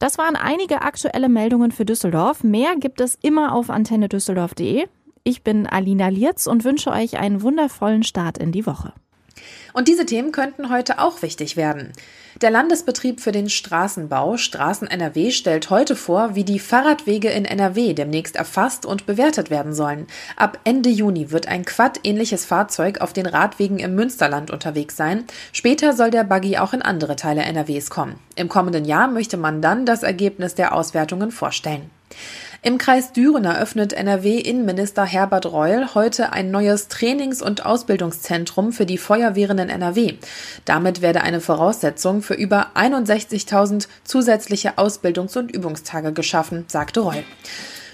Das 0.00 0.18
waren 0.18 0.34
einige 0.34 0.82
aktuelle 0.82 1.28
Meldungen 1.28 1.70
für 1.70 1.84
Düsseldorf. 1.84 2.42
Mehr 2.42 2.74
gibt 2.74 3.00
es 3.00 3.16
immer 3.22 3.54
auf 3.54 3.70
antennedüsseldorf.de. 3.70 4.88
Ich 5.22 5.44
bin 5.44 5.68
Alina 5.68 6.08
Lierz 6.08 6.48
und 6.48 6.64
wünsche 6.64 6.90
euch 6.90 7.16
einen 7.16 7.42
wundervollen 7.42 8.02
Start 8.02 8.36
in 8.36 8.50
die 8.50 8.66
Woche. 8.66 8.92
Und 9.72 9.88
diese 9.88 10.06
Themen 10.06 10.32
könnten 10.32 10.70
heute 10.70 10.98
auch 10.98 11.22
wichtig 11.22 11.56
werden. 11.56 11.92
Der 12.40 12.50
Landesbetrieb 12.50 13.20
für 13.20 13.30
den 13.30 13.48
Straßenbau 13.48 14.36
Straßen 14.36 14.88
NRW 14.88 15.30
stellt 15.30 15.70
heute 15.70 15.94
vor, 15.94 16.34
wie 16.34 16.44
die 16.44 16.58
Fahrradwege 16.58 17.28
in 17.28 17.44
NRW 17.44 17.92
demnächst 17.92 18.36
erfasst 18.36 18.86
und 18.86 19.06
bewertet 19.06 19.50
werden 19.50 19.72
sollen. 19.74 20.06
Ab 20.36 20.58
Ende 20.64 20.88
Juni 20.88 21.30
wird 21.30 21.46
ein 21.46 21.64
Quad-ähnliches 21.64 22.44
Fahrzeug 22.44 23.00
auf 23.00 23.12
den 23.12 23.26
Radwegen 23.26 23.78
im 23.78 23.94
Münsterland 23.94 24.50
unterwegs 24.50 24.96
sein. 24.96 25.24
Später 25.52 25.92
soll 25.92 26.10
der 26.10 26.24
Buggy 26.24 26.58
auch 26.58 26.72
in 26.72 26.82
andere 26.82 27.16
Teile 27.16 27.42
NRWs 27.42 27.90
kommen. 27.90 28.18
Im 28.34 28.48
kommenden 28.48 28.84
Jahr 28.84 29.08
möchte 29.08 29.36
man 29.36 29.60
dann 29.60 29.86
das 29.86 30.02
Ergebnis 30.02 30.54
der 30.54 30.74
Auswertungen 30.74 31.30
vorstellen. 31.30 31.90
Im 32.64 32.78
Kreis 32.78 33.10
Düren 33.10 33.44
eröffnet 33.44 33.92
NRW-Innenminister 33.92 35.04
Herbert 35.04 35.46
Reul 35.46 35.96
heute 35.96 36.32
ein 36.32 36.52
neues 36.52 36.86
Trainings- 36.86 37.42
und 37.42 37.66
Ausbildungszentrum 37.66 38.70
für 38.70 38.86
die 38.86 38.98
Feuerwehren 38.98 39.58
in 39.58 39.68
NRW. 39.68 40.14
Damit 40.64 41.02
werde 41.02 41.22
eine 41.22 41.40
Voraussetzung 41.40 42.22
für 42.22 42.34
über 42.34 42.76
61.000 42.76 43.88
zusätzliche 44.04 44.78
Ausbildungs- 44.78 45.36
und 45.36 45.50
Übungstage 45.50 46.12
geschaffen, 46.12 46.64
sagte 46.68 47.00
Reul. 47.00 47.24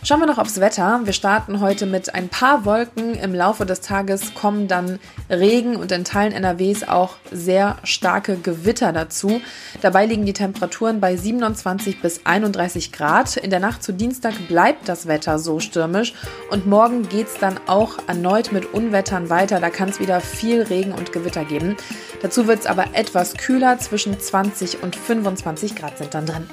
Schauen 0.05 0.21
wir 0.21 0.27
noch 0.27 0.39
aufs 0.39 0.61
Wetter. 0.61 1.01
Wir 1.03 1.13
starten 1.13 1.61
heute 1.61 1.85
mit 1.85 2.15
ein 2.15 2.29
paar 2.29 2.65
Wolken. 2.65 3.15
Im 3.15 3.35
Laufe 3.35 3.67
des 3.67 3.81
Tages 3.81 4.33
kommen 4.33 4.69
dann 4.69 5.01
Regen 5.29 5.75
und 5.75 5.91
in 5.91 6.05
Teilen 6.05 6.33
NRWs 6.33 6.89
auch 6.89 7.17
sehr 7.33 7.79
starke 7.83 8.37
Gewitter 8.37 8.93
dazu. 8.93 9.41
Dabei 9.81 10.07
liegen 10.07 10.25
die 10.25 10.33
Temperaturen 10.33 11.01
bei 11.01 11.17
27 11.17 12.01
bis 12.01 12.25
31 12.25 12.93
Grad. 12.93 13.37
In 13.39 13.51
der 13.51 13.59
Nacht 13.59 13.83
zu 13.83 13.93
Dienstag 13.93 14.35
bleibt 14.47 14.89
das 14.89 15.09
Wetter 15.09 15.41
so 15.41 15.59
stürmisch 15.59 16.15
und 16.51 16.67
morgen 16.67 17.09
geht 17.09 17.27
es 17.27 17.39
dann 17.39 17.59
auch 17.67 17.99
erneut 18.07 18.53
mit 18.53 18.73
Unwettern 18.73 19.31
weiter. 19.31 19.59
Da 19.59 19.69
kann 19.69 19.89
es 19.89 19.99
wieder 19.99 20.21
viel 20.21 20.63
Regen 20.63 20.93
und 20.93 21.13
Gewitter 21.13 21.45
geben. 21.45 21.77
Dazu 22.23 22.47
wird 22.47 22.61
es 22.61 22.67
aber 22.67 22.87
etwas 22.95 23.35
kühler. 23.35 23.79
Zwischen 23.79 24.19
20 24.19 24.83
und 24.83 24.97
25 24.97 25.77
Grad 25.77 25.99
sind 25.99 26.15
dann 26.15 26.27
drin. 26.27 26.47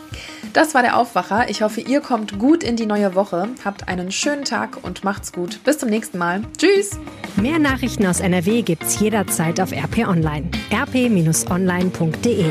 Das 0.53 0.73
war 0.73 0.81
der 0.81 0.97
Aufwacher. 0.97 1.49
Ich 1.49 1.61
hoffe, 1.61 1.81
ihr 1.81 2.01
kommt 2.01 2.39
gut 2.39 2.63
in 2.63 2.75
die 2.75 2.85
neue 2.85 3.15
Woche. 3.15 3.49
Habt 3.63 3.87
einen 3.87 4.11
schönen 4.11 4.45
Tag 4.45 4.83
und 4.83 5.03
macht's 5.03 5.31
gut. 5.33 5.63
Bis 5.63 5.77
zum 5.77 5.89
nächsten 5.89 6.17
Mal. 6.17 6.41
Tschüss. 6.57 6.99
Mehr 7.35 7.59
Nachrichten 7.59 8.05
aus 8.05 8.19
NRW 8.19 8.61
gibt's 8.61 8.99
jederzeit 8.99 9.59
auf 9.59 9.71
RP 9.71 10.07
Online. 10.07 10.49
rp-online.de 10.71 12.45